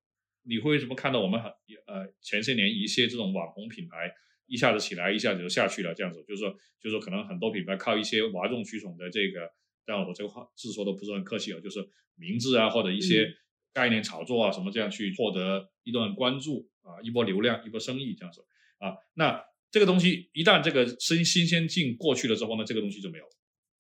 [0.43, 1.49] 你会什么看到我们很
[1.87, 4.13] 呃前些年一些这种网红品牌
[4.53, 6.51] 一下子起来，一下子就下去了，这样子，就是说，
[6.81, 9.51] 就是说可能很多品牌靠一些哗众取宠的这个，
[9.87, 11.81] 当然我这个话是说的不是很客气啊，就是
[12.17, 13.27] 名字啊或者一些
[13.73, 18.45] 概念炒作啊什么这样去获得一段关注啊，一波流量，一波生意这样子
[18.79, 19.43] 啊，那。
[19.73, 23.25] 这个东西一旦这个新新鲜劲过去了之后呢，这个东西就没有，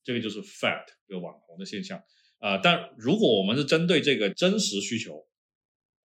[0.02, 2.02] 这个就是 fat 这个网红的现象
[2.38, 2.56] 啊。
[2.56, 5.28] 但如果我们是针对这个真实需求，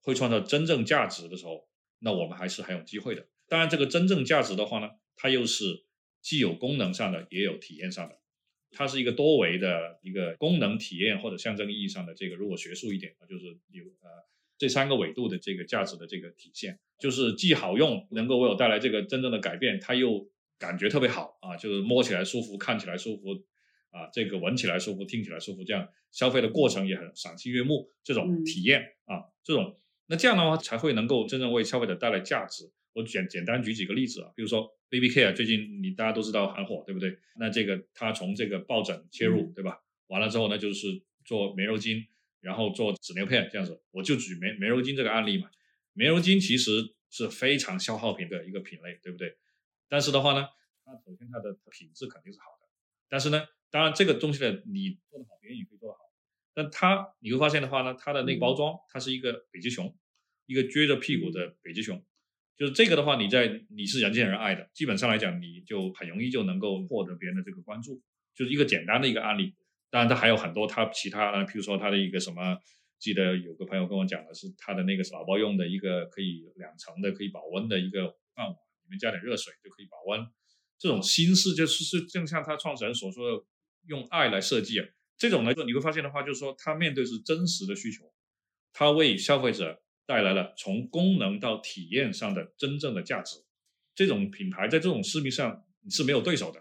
[0.01, 3.26] 会创造真正价值的时候，那我们还是很有机会的。
[3.49, 5.85] 当然，这个真正价值的话呢，它又是
[6.21, 8.19] 既有功能上的，也有体验上的，
[8.71, 12.35] 它是一个多维的一个功能体验或者象征意义上的这个。
[12.35, 14.09] 如果学术一点就是有呃
[14.57, 20.29] 这三个维度的这个价值的这个体现，就是既好用，能够为我带来这个真正的改变，它又
[20.59, 23.29] 感觉特别好啊，就是摸起来舒服，看起来舒服
[23.91, 29.79] 啊，这个闻起来舒服，听起来舒服，这样消费的过程也很赏心悦目，这种体验啊，这种。
[30.09, 32.71] 那这样的话才会能够真正为消费者带来价值。
[32.97, 37.15] 我简简单举几个例子啊，比如说 Baby Care，最近你大家都知道很火，对不对？
[37.39, 39.79] 那这个它从这个抱枕切入，对吧？
[40.07, 42.07] 完了之后呢，就是做棉柔巾，
[42.41, 43.79] 然后做纸尿片这样子。
[43.91, 45.47] 我就举棉棉柔巾这个案例嘛，
[45.93, 49.37] 棉柔巾其实是非常消耗品的一个品类，对不对？
[49.87, 50.47] 但是的话呢，
[50.83, 52.67] 它首先它的品质肯定是好的，
[53.07, 55.99] 但是呢，当然这个东西呢，你做得好，别人也可以做得好。
[56.55, 59.95] 但它你会发现的话呢，它的那个包装，它是一个北极熊，
[60.47, 62.03] 一个撅着屁股的北极熊，
[62.58, 68.01] 就是这个的话，你在你是人见人爱的，基本上来讲，你就很容易就能够获得别人的这个关注，
[68.34, 69.55] 就是一个简单的一个案例。
[69.89, 72.58] 当然，它还有很多它其他，譬如说它的一个什么，
[72.99, 80.28] 记得有个朋友跟我讲的是他的那个宝宝用的一个可以两层的可以保温的一个饭碗，里面加点热水就可以保温。
[80.80, 83.43] 这种心思就是是正像他创始人所说的，
[83.86, 84.86] 用爱来设计啊。
[85.16, 88.12] 这种呢，你会发现的话，就是说，他面对是真实的需求，
[88.74, 93.38] 他为消费者带来了从功能到体验上的真正的价值。
[93.93, 96.60] 这种品牌在这种市面上是没有对手的。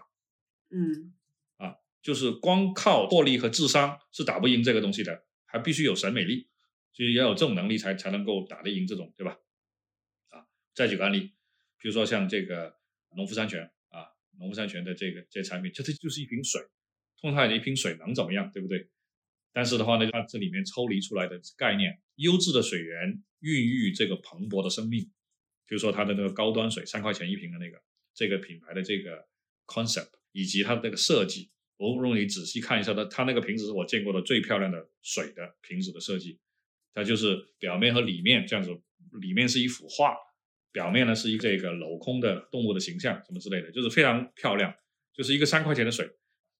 [0.69, 1.13] 嗯，
[1.57, 6.47] 啊，就是光靠魄力和智商是打不赢这个东西的，还必须有审美力，
[6.91, 9.37] 所以要有这种能力才才能够打得赢这种，对吧？
[10.29, 11.31] 啊，再举个案例，
[11.79, 12.75] 比如说像这个
[13.15, 16.61] 农夫山泉啊，农夫山泉的这个这产品，这它就是一瓶水。
[17.21, 18.89] 通常的一瓶水能怎么样，对不对？
[19.57, 25.09] 但是的话呢，它这里面抽离出来的概念，优质的水源孕育这个蓬勃的生命。
[25.67, 27.81] 就是说它的那个高端水，三块钱一瓶的那个，
[28.13, 29.25] 这个品牌的这个
[29.65, 36.39] concept 以及它的那个设计，我让你仔细看一下它，它那个瓶子是我见过的最漂亮的水的瓶子的设计。
[36.93, 38.69] 它就是表面和里面这样子，
[39.19, 40.15] 里面是一幅画，
[40.71, 44.71] 表面呢是一这个镂空的动物的形象，什么之类的，就是非常漂亮，
[45.15, 46.07] 就是一个三块钱的水。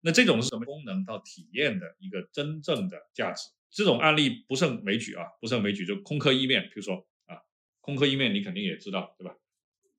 [0.01, 3.49] 那这种是什么功能到体验的一个真正的价值？
[3.69, 5.85] 这种案例不胜枚举啊，不胜枚举。
[5.85, 6.95] 就空客意面，比如说
[7.25, 7.37] 啊，
[7.81, 9.35] 空客意面你肯定也知道，对吧？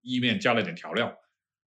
[0.00, 1.14] 意面加了点调料，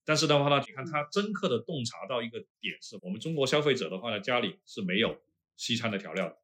[0.04, 5.22] 但是的话呢，你看它深刻的洞察到一个点，是我们中国消费者的话呢，家里是没有
[5.58, 6.38] 西餐的调料的。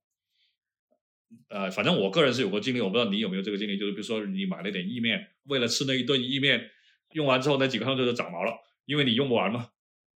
[1.50, 6.70] 呃，反正我个人是有过经历，我不知道你有没有这个经历，就是比如说你买了点意面，为了吃那一顿意面，
[7.14, 8.54] 用完之后那几个汤就长毛了，
[8.86, 9.70] 因为你用不完嘛。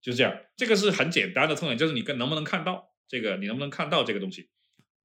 [0.01, 4.49] 就是这样，这个是很简单的痛点，就是你跟能不能看到这个，你能不能看到这个东西，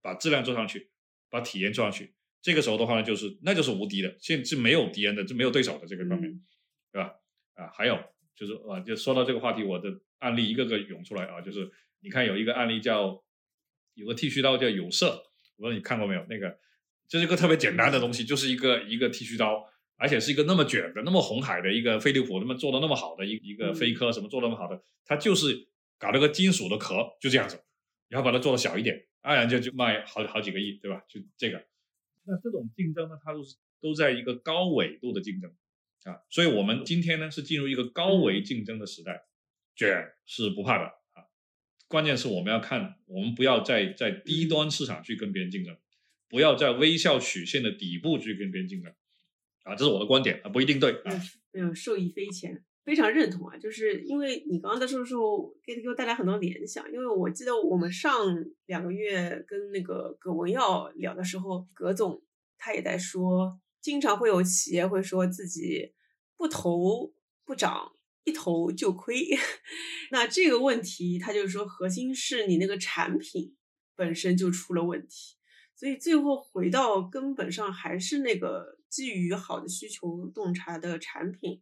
[0.01, 0.91] 把质量做上去，
[1.29, 6.31] 把体验做上去，这个时候的话呢，就是那就是无敌的，现是没有敌人的，就没有对手的这个方面，
[6.91, 7.11] 对吧？
[7.55, 7.99] 啊，还有
[8.35, 9.89] 就是啊，就说到这个话题，我的
[10.19, 11.71] 案例一个个涌出来啊，就是
[12.01, 13.23] 你看有一个案例叫
[13.95, 16.25] 有个剃须刀叫有色，我说你看过没有？
[16.29, 16.59] 那个
[17.07, 19.67] 就是一个特别简单的东西，就是一个一个剃须刀。
[19.95, 25.67] 而且是一个那么卷的、那么红海的一个飞利浦，那么做的那么好的一一个飞科，什么做的那么好的，它就是
[25.97, 27.63] 搞了个金属的壳，就这样子，
[28.09, 31.03] 然后把它做的小一点，当然就就卖好好几个亿，对吧？
[31.07, 31.63] 就这个，
[32.25, 35.49] 那这种竞争呢，它都是都在一个高纬度的竞争
[36.03, 39.23] 啊，所以我们今天呢是进入一个高维竞争的时代，
[39.75, 41.23] 卷是不怕的啊，
[41.87, 45.77] 关键是我们要看，我们不要在在低端市场去跟别人竞争，
[46.27, 48.93] 不要在微笑曲线的底部去跟别人竞争。
[49.63, 51.01] 啊，这是我的观点啊，不一定对。
[51.53, 53.57] 嗯，受益匪浅，非常认同啊。
[53.57, 56.91] 就是因为你刚刚在说的时候，给给我带来很多联想。
[56.91, 58.25] 因为我记得我们上
[58.65, 62.21] 两个月跟那个葛文耀聊的时候，葛总
[62.57, 65.93] 他也在说，经常会有企业会说自己
[66.35, 67.13] 不投
[67.45, 67.91] 不涨，
[68.25, 69.27] 一投就亏。
[70.11, 73.55] 那这个问题，他就是说，核心是你那个产品
[73.95, 75.37] 本身就出了问题。
[75.75, 81.59] 所以最后回到根本上，还是那个基于好的需求洞察的产品，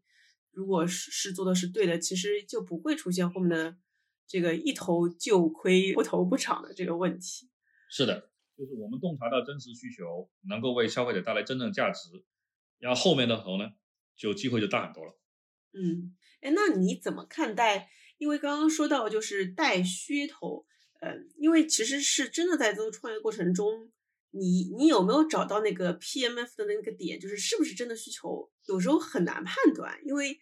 [0.52, 3.78] 如果是是做的是对的，其实就不会出现后面的
[4.28, 7.50] 这个一投就亏、不投不涨的这个问题。
[7.90, 12.10] 是的，就是我们洞察到真实需求，能够为消费者带来真正价值，
[12.80, 13.72] 然后后面的投呢，
[14.18, 15.18] 就机会就大很多了。
[15.72, 17.90] 嗯，哎，那你怎么看待？
[18.18, 20.66] 因为刚刚说到就是带噱头，
[21.00, 23.90] 呃，因为其实是真的在做创业过程中。
[24.32, 27.20] 你你有没有找到那个 PMF 的那个点？
[27.20, 28.50] 就是是不是真的需求？
[28.68, 30.40] 有时候很难判断，因为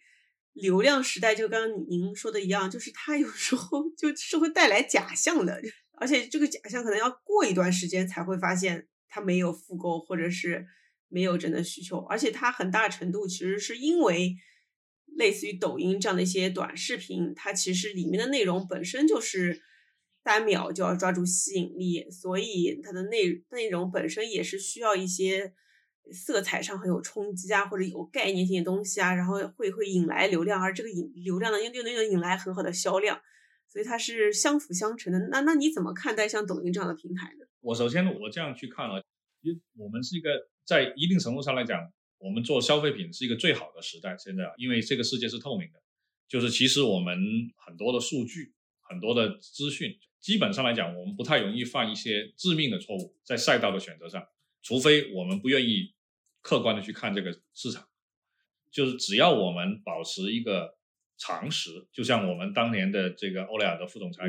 [0.52, 5.60] 流量时代，就刚刚您说的一样，就是它有时候就是会带来假象的，
[5.92, 10.66] 而且这个假象可能要过一段时间才会发现它没有复购，或者是
[11.08, 14.36] 没有真的需求，而且它很大程度其实是因为
[15.16, 19.62] 类似于抖音这样的一些短视频，它其实里面的内容本身就是
[20.22, 25.54] 单秒就要抓住吸引力，所以它的内内容本身也是需要一些。
[26.12, 33.20] 色彩上很有冲击啊，或者有概念性的东西啊，然后会会引来流量，而这个引流量呢，又又能引来很好的销量，
[33.68, 35.20] 所以它是相辅相成的。
[35.30, 37.46] 那那你怎么看待像抖音这样的平台呢？
[37.60, 39.00] 我首先我这样去看了，
[39.42, 40.30] 因为我们是一个
[40.64, 41.78] 在一定程度上来讲，
[42.18, 44.16] 我们做消费品是一个最好的时代。
[44.18, 45.80] 现在，因为这个世界是透明的，
[46.28, 47.16] 就是其实我们
[47.64, 54.26] 很多的数据、很多的资讯，基本上来讲，我们不太容易犯一些致命的错误在赛道的选择上，
[54.62, 55.94] 除非我们不愿意。
[56.42, 57.86] 客观的去看这个市场，
[58.72, 60.78] 就是只要我们保持一个
[61.18, 64.24] 常识，就像我们当年的这个欧莱雅的副总裁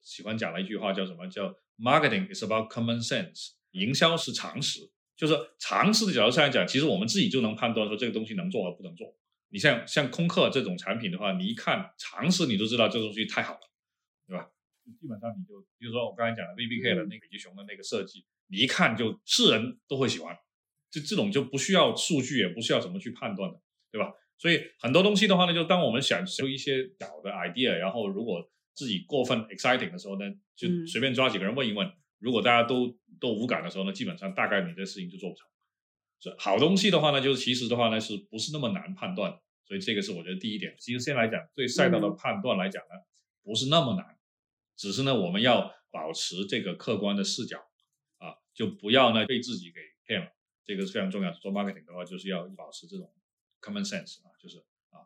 [0.00, 9.12] 喜欢讲的一句话，叫什么叫 “marketing is about common sense”，营销是常识，就是常识的角度上来讲，其实我们自己就能判断说这个东西能做和不能做。
[9.48, 13.60] 你像像空客这种产品的话，你一看常识，你都知道这东西太好了，
[14.28, 14.48] 对吧？
[15.00, 20.36] 基本上你就比如说我刚才讲的 V B K 的那个北极熊的那个设计，你一看就是人都会喜欢。
[20.90, 23.60] 就这种就不需要数据，也不需要怎么去判断的，
[23.92, 24.10] 对吧？
[24.38, 30.24] 所以很多东西的话呢，就当我们想出一些小的 idea，然后如果自己过分 exciting 的时候呢，
[30.56, 35.46] 就随便抓几个人问一问，如果大家都都无感的时候呢，基本上大概你这事情就做不成。
[36.20, 39.38] 所以好东西的话呢，就是其实的话呢，是不是那么难判断？
[39.66, 40.74] 所以这个是我觉得第一点。
[40.78, 42.94] 其实现在来讲，对赛道的判断来讲呢，
[43.44, 44.17] 不是那么难，
[44.78, 47.58] 只是呢，我们要保持这个客观的视角
[48.18, 50.28] 啊，就不要呢被自己给骗了。
[50.64, 51.32] 这个是非常重要。
[51.32, 53.12] 做 marketing 的话，就是要保持这种
[53.60, 54.58] common sense 啊，就是
[54.90, 55.02] 啊，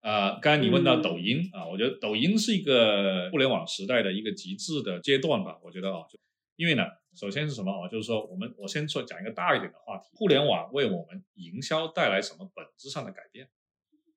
[0.00, 5.58] 呃，刚才你问到抖音啊，我觉得抖音是一个互联网时代的一个极致的阶段吧。
[5.62, 6.18] 我觉得啊，就
[6.56, 6.82] 因为呢，
[7.14, 7.86] 首先是什么啊？
[7.88, 13.48] 就是说，我们我先说讲一个大一点的话题，互联网为我们营销带来什么本质上的改变？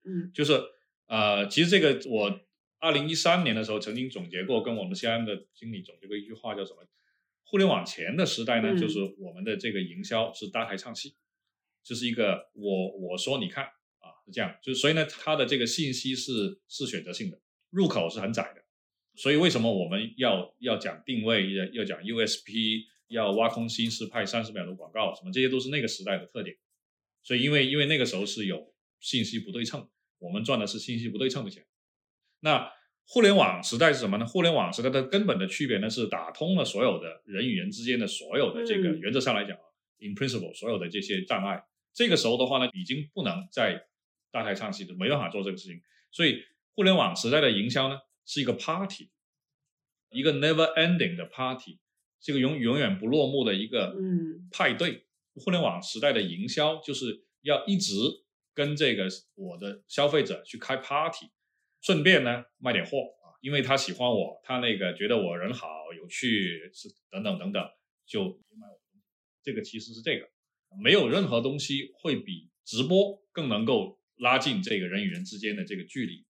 [0.04, 0.60] 嗯，就是
[1.08, 2.40] 呃，其实这个我
[2.86, 6.86] 二零一三年的时候曾经总结过，跟我们西安的经理总结过一句话，叫什么？
[7.44, 11.16] 互联网前的时代呢，就是我们的这个营销是搭台唱戏，
[11.84, 18.64] 就是一个我我说你看啊是这样，就是所以呢，它的这个信息是是选择性的，入口是很窄的，
[19.16, 26.56] 所以为什么我们要要讲定位，要要讲 USP，要挖空心思拍三十秒的广告，什么这些都是那个时代的特点。
[27.24, 31.66] 所以因为因为那个时候是有信息不对称，我们赚的是信息不对称的钱，
[32.46, 32.72] 那。
[33.08, 34.26] 互联网时代是什么呢？
[34.26, 39.62] 互联网时代的根本的区别呢，是打通了所有的人与人之间的所有的这个原则上来讲啊
[40.00, 41.64] ，in principle 所有的这些障碍。
[41.94, 43.86] 这个时候的话呢，已经不能再
[44.32, 45.80] 大台唱戏的，没办法做这个事情。
[46.12, 46.42] 所以，
[46.74, 49.12] 互联网时代的营销呢，是一个 party，
[50.10, 51.78] 一个 never ending 的 party，
[52.20, 53.96] 这个永永远不落幕的一个
[54.50, 55.06] 派对。
[55.36, 57.94] 互联网时代的营销就是要一直
[58.56, 61.28] 跟这个我的消费者去开 party。
[61.86, 67.64] 顺便呢卖点货啊，因为他喜欢我，他那个觉得我人好有趣是等等等等，
[68.08, 68.24] 就
[68.58, 68.80] 买我。
[69.44, 70.28] 这个其实是这个，
[70.82, 76.26] 没有任何东西会比直播更能够拉近这个人与人之间的这个距离。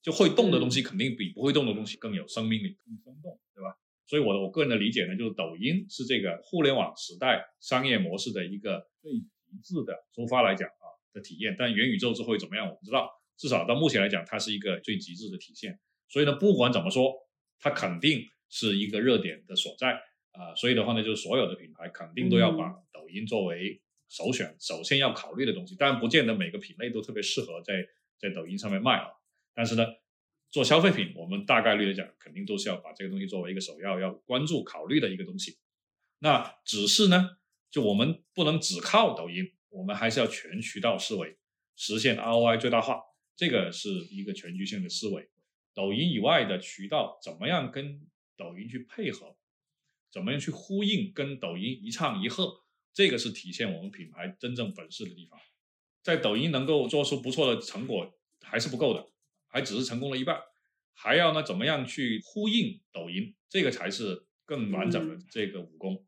[0.00, 3.76] 就会动的东西肯定比不会动的东西更有生命力、更生动，对吧？
[4.06, 11.54] 所以我的我个人的理解呢，就是抖音是这个互联网时代商业模式的一个最极致的出发来讲啊的体验。
[11.58, 13.10] 但元宇宙之后会怎么样，我不知道。
[13.36, 15.78] 至少到目前来讲，它是一个最极致的体现。
[16.08, 17.12] 所以呢，不管怎么说，
[17.58, 19.92] 它肯定是一个热点的所在
[20.32, 20.54] 啊。
[20.54, 25.74] 所以的话呢，就是所有的品牌肯定都要把抖音作为首选，首先要考虑的东西。
[25.74, 27.86] 当然，不见得每个品类都特别适合在
[28.18, 29.08] 在抖音上面卖啊。
[29.54, 29.84] 但是呢，
[30.50, 35.58] 做消费品，我们大概率来讲，肯定都是要把这个东西作为一个首要要关注、考虑的一个东西。
[36.20, 37.38] 那只是呢，
[37.70, 41.36] 就我们不能只靠抖音，我们还是要全渠道思维，
[41.74, 43.02] 实现 ROI 最大化。
[43.36, 45.28] 这个是一个全局性的思维，
[45.74, 48.00] 抖音以外的渠道怎么样跟
[48.34, 49.36] 抖音去配合，
[50.10, 52.62] 怎么样去呼应，跟抖音一唱一和，
[52.94, 55.38] 这个是体现我们品牌真正本事的地方。
[56.02, 58.10] 在抖音能够做出不错的成果
[58.40, 59.06] 还是不够的，
[59.48, 60.40] 还只是成功了一半，
[60.94, 66.06] 还要呢怎么样去呼应抖音，这个才是更完整的这个武功。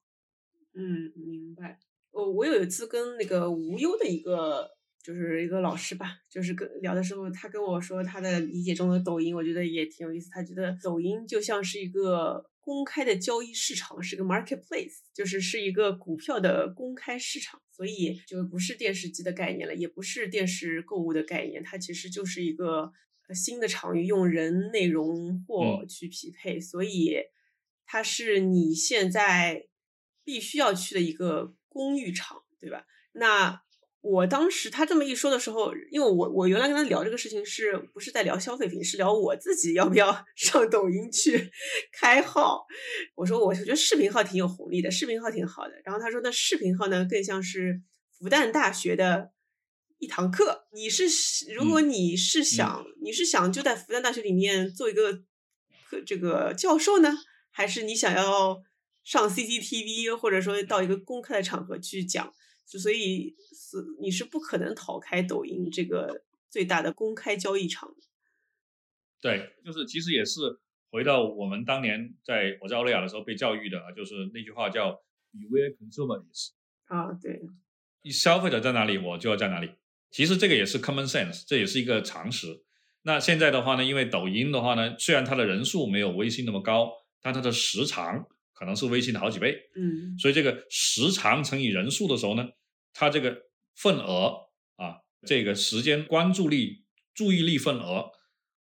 [0.73, 1.79] 嗯，明白。
[2.11, 4.78] 我我有一次跟那个无忧的一个。
[5.03, 10.29] 就是一个老师吧，就是跟聊的时候，他跟我说他的理解中的抖音，我觉得也挺有意思。
[10.31, 22.93] 他觉得抖音就像是一个公开的交易市场，是个 marketplace，就是是一个股票的公开市场，所以就不是电视机的概念了，也不是电视购物的概念，它其实就是一个
[23.35, 27.17] 新的场域，用人、内容、货去匹配，所以
[27.87, 29.69] 它是你现在
[30.23, 32.85] 必须要去的一个公寓场，对吧？
[33.13, 33.63] 那。
[34.01, 38.83] 我当时他这么一说的时候，因为我我原来跟他聊这个事情，是不是在聊消费品？
[38.83, 41.51] 是聊我自己要不要 上抖音去
[41.93, 42.65] 开号？
[43.17, 45.73] 我说我觉得视频号挺有红利的，视频号挺好的。
[45.85, 47.83] 然后他说那视频号呢，更像是
[48.19, 49.33] 复旦大学的
[49.99, 50.69] 一堂课。
[50.73, 51.05] 你是
[51.53, 55.23] 如果你是想你是想就在复旦大学里面做一个
[56.07, 57.13] 这个教授呢，
[57.51, 58.63] 还是你想要
[59.03, 62.33] 上 CCTV 或者说到一个公开的场合去讲？
[62.77, 67.97] 所以是你是不可能逃开抖音这个最大的公开交易场的。
[69.21, 70.41] 对，就是其实也是
[70.91, 74.91] 回到我们当年在我在欧莱雅的时候被教育的啊，就是那句话叫
[75.33, 76.51] “Beware consumers”。
[76.87, 77.41] 啊，对。
[78.03, 79.71] 你消费者在哪里，我就要在哪里。
[80.11, 82.63] 其实这个也是 common sense，这也是一个常识。
[83.03, 86.91] 那现在的话呢，因为抖音的话呢，虽然它的人数没有微信那么高，
[87.21, 88.27] 但它的时长
[88.59, 89.57] 可能是微信的好几倍。
[89.77, 90.19] 嗯。
[90.19, 92.49] 所以这个时长乘以人数的时候呢？
[92.93, 93.43] 它这个
[93.77, 94.35] 份额
[94.75, 96.85] 啊，这个时间关注力、
[97.15, 98.11] 注意力份额，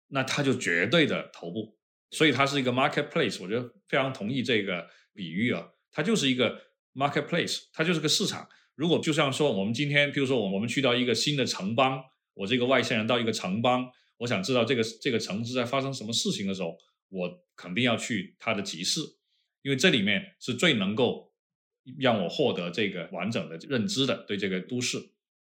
[0.08, 1.78] 那它就绝对的头部，
[2.10, 3.40] 所以它是一个 marketplace。
[3.40, 6.60] 我觉得非常同意这个比喻啊，它就是一个
[6.94, 8.48] marketplace，它就是个市场。
[8.74, 12.02] 如果就像说我们今天，比如说我我们去到一个新的城邦，
[12.34, 16.76] 我这个外县人到一个城邦，我想知道这个这个城市在发生什么事情的时候，
[17.10, 19.00] 我肯定要去它的集市，
[19.64, 21.34] 因为这里面是最能够。
[21.98, 24.96] 让我获得这个完整的认知的对这个都市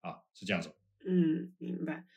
[0.01, 0.74] 啊是这样子。
[1.05, 2.07] 嗯，明白。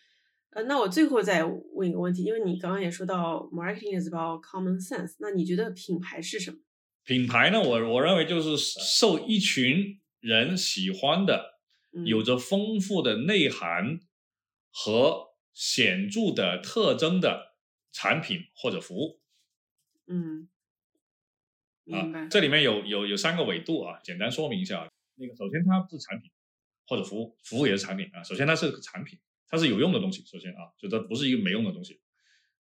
[0.53, 6.57] 呃，那我最后再问一个问题，因为你刚刚也说到 marketing is about common sense，那你觉得品牌是什么？
[7.05, 11.59] 品牌呢，我我认为就是受一群人喜欢的，
[12.07, 14.01] 有着丰富的内涵
[14.71, 17.55] 和显著的特征的
[17.93, 19.21] 产品或者服务。
[20.07, 20.49] 嗯。
[21.93, 24.89] 啊，这里面有有有三个维度啊，简单说明一下。
[25.15, 26.31] 那个首先它是产品
[26.87, 28.23] 或者服务，服务也是产品啊。
[28.23, 29.19] 首先它是个产品，
[29.49, 30.25] 它是有用的东西。
[30.27, 32.01] 首先啊，就它不是一个没用的东西。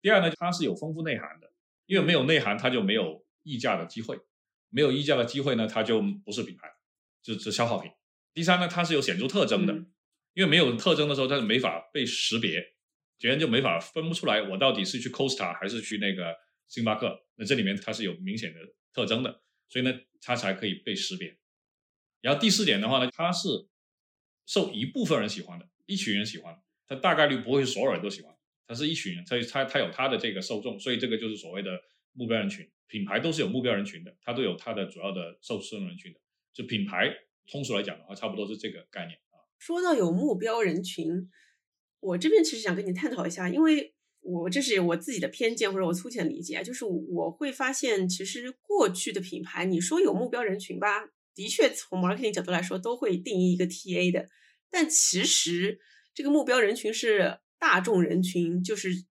[0.01, 1.51] 第二呢，它是有丰富内涵的，
[1.85, 4.19] 因为没有内涵，它就没有溢价的机会，
[4.69, 6.67] 没有溢价的机会呢，它就不是品牌，
[7.21, 7.91] 就是消耗品。
[8.33, 9.73] 第三呢，它是有显著特征的，
[10.33, 12.61] 因为没有特征的时候，它是没法被识别，
[13.17, 16.35] 别人就没法分不出来我到底是去 Costa 还是去那个
[16.67, 17.25] 星巴克。
[17.35, 18.59] 那这里面它是有明显的。
[18.93, 19.91] 特征的，所以呢，
[20.21, 21.37] 它才可以被识别。
[22.21, 23.67] 然后第四点的话呢，它是
[24.45, 28.33] 受一部分人喜欢的，一群人喜欢，它大概率不会所有人都喜欢，
[28.67, 31.81] 它是一群人，所以它它有它的这个受众，所以这个就是所谓的
[32.13, 32.69] 目标人群。
[32.87, 36.19] 品牌都是有目标人群的，它都有它的主要的受众人群的。
[36.53, 37.11] 就品牌
[37.47, 39.41] 通俗来讲的话，差不多是这个概念啊。
[39.57, 41.29] 说到有目标人群，
[41.99, 43.95] 我这边其实想跟你探讨一下，因为。
[44.23, 54.29] 我这是我自己的偏见或者我粗浅理解，就是我会发现，其实过去的品牌，你说有目标人群吧，的确从 marketing 角度来说，都会定义一个 TA 的，
[54.71, 55.81] 但其实
[56.13, 59.03] 这个目标人群是大众人群，就是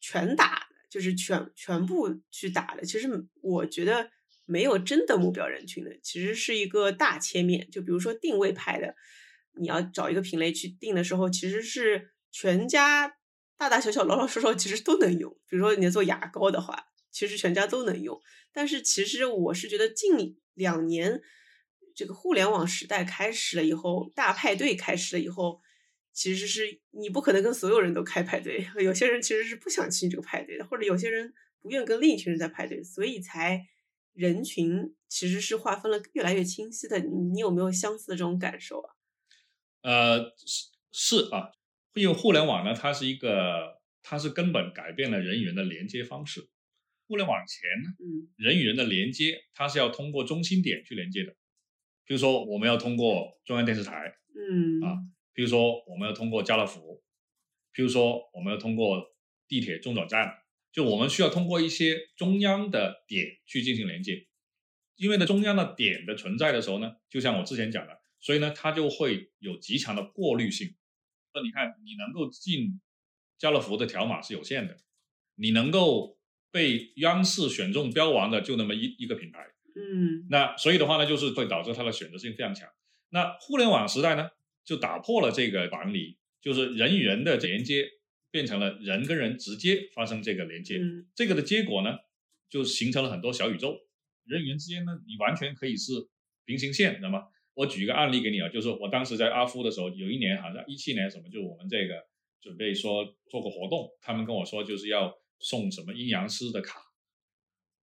[0.00, 2.84] 全打，就是全全部去打的。
[2.84, 3.08] 其实
[3.42, 4.10] 我觉得
[4.46, 7.68] 没有真的目标人群的，其实是一个大切面。
[7.70, 8.96] 就比如说定位派的，
[9.54, 13.16] 你要找一个品类去定的时候，其实是全家。
[13.56, 15.30] 大大小小、老老少少其实都能用。
[15.48, 18.20] 比如说你做牙膏的话，其实全家都能用。
[18.52, 21.20] 但是其实我是觉得近两年
[21.94, 25.60] 这个互联网时代开始了以后，大派对开始了以后，
[26.12, 28.66] 其实是你不可能跟所有人都开派对。
[28.78, 33.66] 有些人其实是不想去这个派对的，或者有些人不愿跟另一群人在派对，所以才
[34.12, 36.98] 人群其实是划分了越来越清晰的。
[36.98, 38.94] 你有没有相似的这种感受啊？
[39.82, 41.55] 呃，是是啊。
[41.96, 46.50] 因为互联网呢，它是一个，它是根本改变了人与人的连接方式。
[47.08, 51.34] 互联网前呢，嗯，人与人的连接，它是要通过中心点去连接的。
[52.04, 54.98] 比如说，我们要通过中央电视台，嗯，啊，
[55.32, 57.02] 比如说我们要通过家乐福，
[57.72, 59.16] 比如说我们要通过
[59.48, 64.26] 地铁中转站，就我们需要通过一些中央的点去进行连接。
[64.96, 70.74] 因为呢，中央的点的存在的时候呢，就像我之前讲的，所以呢，它就会有极强的过滤性。
[71.36, 72.80] 那你看，你能够进
[73.36, 74.74] 家乐福的条码是有限的，
[75.34, 76.18] 你能够
[76.50, 82.66] 被央视选中标王的就那么一一个品牌，嗯，那所以的话呢，就是会导致它的选择性非常强。
[83.10, 84.30] 那互联网时代呢，
[84.64, 87.86] 就打破了这个管理，就是人与人的连接
[88.30, 90.80] 变成了人跟人直接发生这个连接，
[91.14, 91.98] 这个的结果呢，
[92.48, 93.76] 就形成了很多小宇宙，
[94.24, 95.92] 人与人之间呢，你完全可以是
[96.46, 97.24] 平行线，知道吗？
[97.56, 101.94] 我举一个案例给你啊，就是我当时在阿夫的时候，有一年好像一七年什么，就是我们这个
[102.40, 106.78] 准备说做个活动，他们跟我说就是要送什么阴阳师的卡，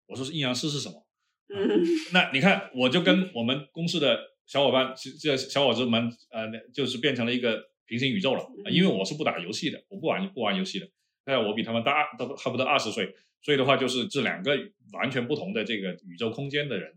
[0.05, 1.05] 我说是阴阳师是什么？
[1.49, 8.43] 嗯那你看，我就跟我们公司的小伙伴，这这小伙子们，呃，就是变成了一个平行宇宙了。
[8.65, 10.87] 嗯因为我是不打游戏的，我不玩不玩游戏的，
[11.25, 14.57] 那我比他们大都差不多二十岁，所以的话就是这两个
[14.93, 16.93] 完全不同的这个宇宙空间的人，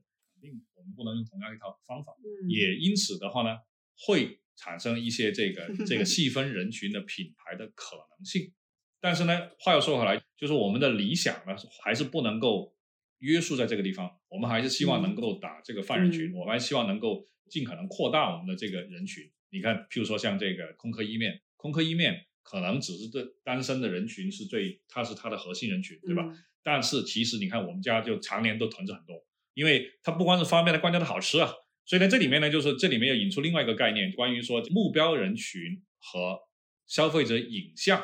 [0.86, 2.12] 们不能用同样一套方法。
[2.22, 3.58] 嗯也因此的话呢，
[3.98, 8.52] 会产生一些这个 这个细分人群的品牌的可能性。
[9.00, 12.74] 但是呢，话又说回来，就是我们的理想呢，还是不能够
[13.18, 14.10] 约束在这个地方。
[14.28, 19.30] 我们还是希望能够打这个泛人群，嗯我们还希望能够尽可能扩大我们的这个人群。
[19.50, 26.24] 你看，譬如说像这个空客一面，空客一面可能只是对单身的人群是最，它是它的核心人群，对吧？
[26.24, 29.24] 嗯但是其实你看，我们家就常年都囤着很多，
[29.56, 31.50] 因为它不光是方便，它关键它好吃啊。
[31.86, 36.40] 所以呢，这里面呢，就是这里面要引出另外一个概念，关于说目标人群和
[36.86, 38.02] 消费者影像，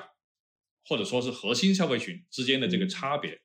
[0.86, 3.42] 或者说是核心消费群之间的这个嗯差别。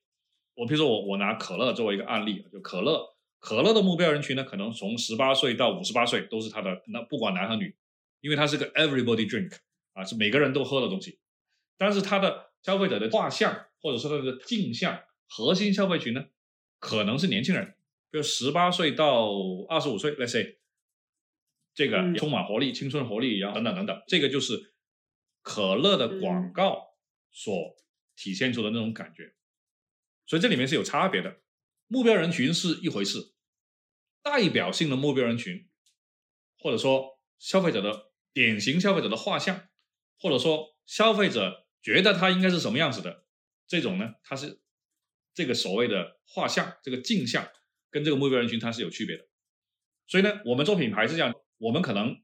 [0.54, 7.76] 我比如说我我拿可乐作为一个案例，就可乐，可乐的目标人群呢，可能从十八岁到五十八岁都是他的，那不管男和女，
[8.22, 9.58] 因为它是个 everybody drink
[9.94, 11.20] 啊，是每个人都喝的东西。
[11.78, 16.26] 但是它的消费者的画像或者说它的镜像核心消费群呢，
[16.80, 17.76] 可能是年轻人，
[18.10, 19.30] 比如十八岁到
[19.68, 20.58] 二十五岁，let's say，
[21.74, 24.74] 这个嗯充满活力、青春活力，然后等等等等，这个就是
[25.42, 26.98] 可乐的广告
[27.32, 27.54] 所
[28.16, 29.36] 体现出的那种感觉。
[30.26, 31.42] 所以这里面是有差别的，
[31.88, 33.34] 目标人群是一回事，
[34.22, 35.70] 代表性的目标人群，
[36.58, 39.70] 或者说消费者的典型消费者的画像，
[40.20, 43.26] 或者说消费者觉得他应该是什么样子的，
[43.68, 44.62] 这种呢，它是
[45.34, 47.50] 这个所谓的画像，这个镜像
[47.98, 49.26] 跟这个目标人群它是有区别的。
[50.06, 52.16] 所以呢，我们做品牌是这样，我们可能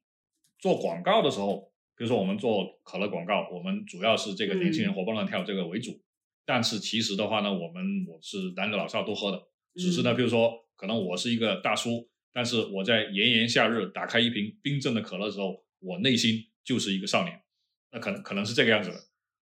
[0.60, 6.00] 做广告的时候，比如说我们做可乐广告，我们主要是这个年轻人活蹦乱跳这个为主，
[6.46, 9.42] 但是其实的话呢，我们我是男女老少都喝的，
[9.74, 17.42] 只是呢，比如说可能我是一个大叔，但是我在炎炎夏日打开一瓶冰镇的可乐的时候，我内心就是一个少年，
[17.92, 18.98] 那可能可能是这个样子的，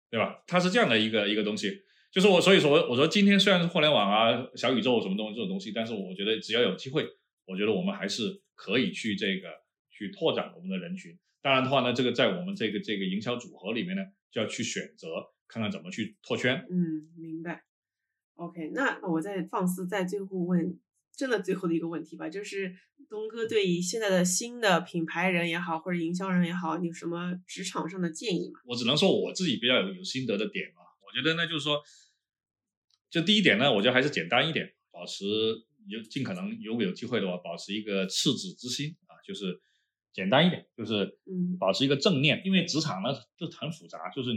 [0.09, 0.43] 对吧？
[0.47, 1.83] 它是这样的一个一个东西，
[2.15, 7.05] 就是我所以说我说今天虽然是互联网啊、小宇宙什么东西这种东西，但是我觉得只要有机会，
[7.45, 9.49] 我觉得我们还是可以去这个
[9.89, 11.19] 去拓展我们的人群。
[11.41, 14.01] 当然的话呢，这个在我们这个这个营销组合里面呢，
[14.31, 15.09] 就要去选择
[15.49, 16.65] 看看怎么去拓圈。
[16.71, 17.65] 嗯，明白。
[18.35, 20.79] OK，那我再放肆在最后问，
[21.17, 22.73] 真的最后的一个问题吧，就是
[23.09, 28.61] 东哥对于现在的新的品牌人也好，或者营销人也好，你有什么职场上的建议吗？
[28.63, 31.81] 我只能说我自己比较有有心得的点啊，我觉得呢，就是说，
[33.09, 35.25] 就第一点呢，我觉得还是简单一点，保持
[35.87, 39.59] 有尽可能如果有机会的话，保持一个赤子之心啊，就是
[40.13, 41.57] 简单一点，就是嗯。
[41.57, 44.31] 保持一个正念，因为职场呢就很复杂，就是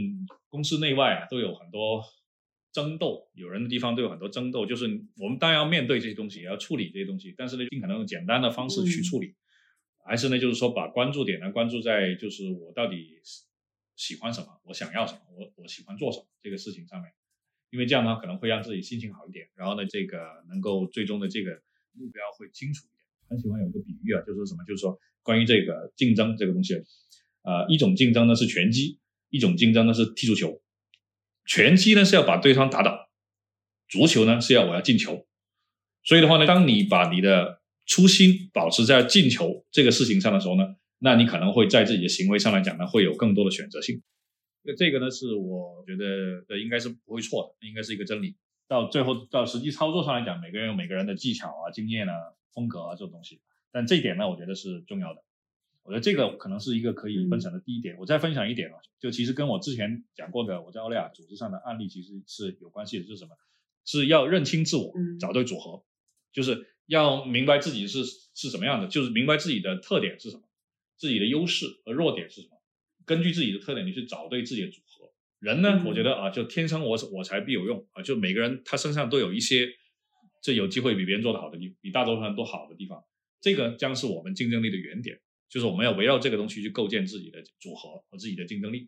[0.47, 2.01] 公司内外啊都有很多
[2.71, 4.85] 争斗，有人的地方都有很多争斗，就是
[5.17, 9.35] 我们当然要面对这些东西，也要处理这些东西，但是呢，尽可能用简单的方式去处理，
[10.05, 13.19] 还是呢，就是说把关注点呢关注在就是我到底
[13.95, 17.11] 喜欢什么，我想要什么，我我喜欢做什么这个事情上面，
[17.71, 20.17] 因为这样呢可能会让自己心情好一点，然后呢，这个
[20.49, 21.51] 能够最终的这个
[21.93, 23.05] 目标会清楚一点。
[23.29, 26.73] 很喜欢有一个比喻啊，就是说什么，就是说关于这个竞争这个东西，
[27.43, 28.99] 呃，一种竞争呢是拳击，
[29.29, 30.61] 一种竞争呢是踢足球。
[31.45, 33.09] 拳击呢是要把对方打倒，
[33.87, 35.27] 足球呢是要我要进球。
[36.03, 44.01] 所以的话呢，当你把你的初心保持在进球这个事情上的时候呢，那你可能会在自己的行为上来讲呢，会有更多的选择性。
[44.69, 48.35] 那这个呢，是我觉得呃应该是不会错的，应该是一个真理。
[48.67, 52.13] 到最后到实际操作上来讲，每个人有每个人的技巧啊、经验啊、
[52.53, 53.41] 风格啊这种东西，
[53.71, 55.23] 但这一点呢，我觉得是重要的。
[55.81, 57.95] 我觉得这个可能是一个可以分享的第一点。
[57.97, 63.31] 我再分享一点啊，就其实跟我之前讲过的我在欧利亚组织上的案例其实是有关系的，就是什么？
[63.85, 65.83] 是要认清自我嗯，找对组合，
[66.31, 68.03] 就是要明白自己是
[68.35, 70.43] 是什么样的，就是明白自己的特点是什么，
[70.95, 72.58] 自己的优势和弱点是什么，
[73.09, 75.11] 根据自己的特点，你去找对自己的组合。
[75.39, 79.67] 人呢，嗯我觉得啊，就天生我我材必有用啊，就每个人他身上都有一些
[80.43, 83.03] 这有机会比别人做得好的地，比大多数人都好的地方，
[83.41, 85.19] 这个将是我们竞争力的原点。
[85.49, 88.87] 就是我们要围绕这个东西去构建自己的组合和自己的竞争力。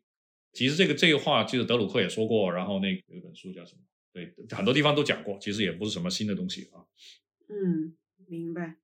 [0.53, 3.81] 其实这个这个话，其实德鲁克也说过，然后那有一本书叫什么？
[4.13, 6.85] 对，很多地方都讲过，其实也不是什么新的东西啊。
[7.49, 8.75] 嗯，明白。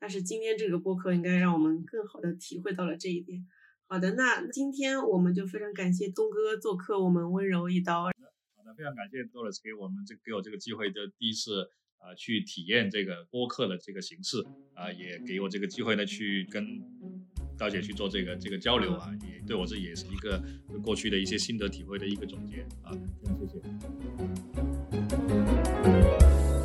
[0.00, 3.46] 但是今天这个播客应该让我们更好的体会到了这一点。
[3.92, 8.04] 好的，那今天我们就非常感谢东哥做客我们温柔一刀。
[8.04, 8.10] 好
[8.64, 11.68] 的，非常感谢 Doris 给我们这给我这个机会，这第一次
[11.98, 16.64] 啊去体验这个播客的这个形式啊，也给我这个机会呢去跟
[17.58, 20.40] 刀姐去做这个这个交流啊，也对我自己也是一个
[20.84, 23.60] 过去的一些心得体会的一个总结啊，非常谢谢。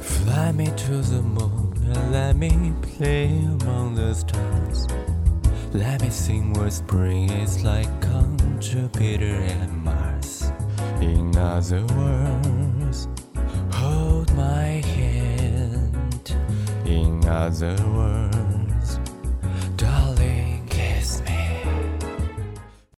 [0.03, 4.85] Fly me to the moon and let me play among the stars.
[5.75, 10.49] Let me sing what spring is like on Jupiter and Mars.
[11.01, 13.09] In other words,
[13.73, 16.33] hold my hand.
[16.85, 18.34] In other words,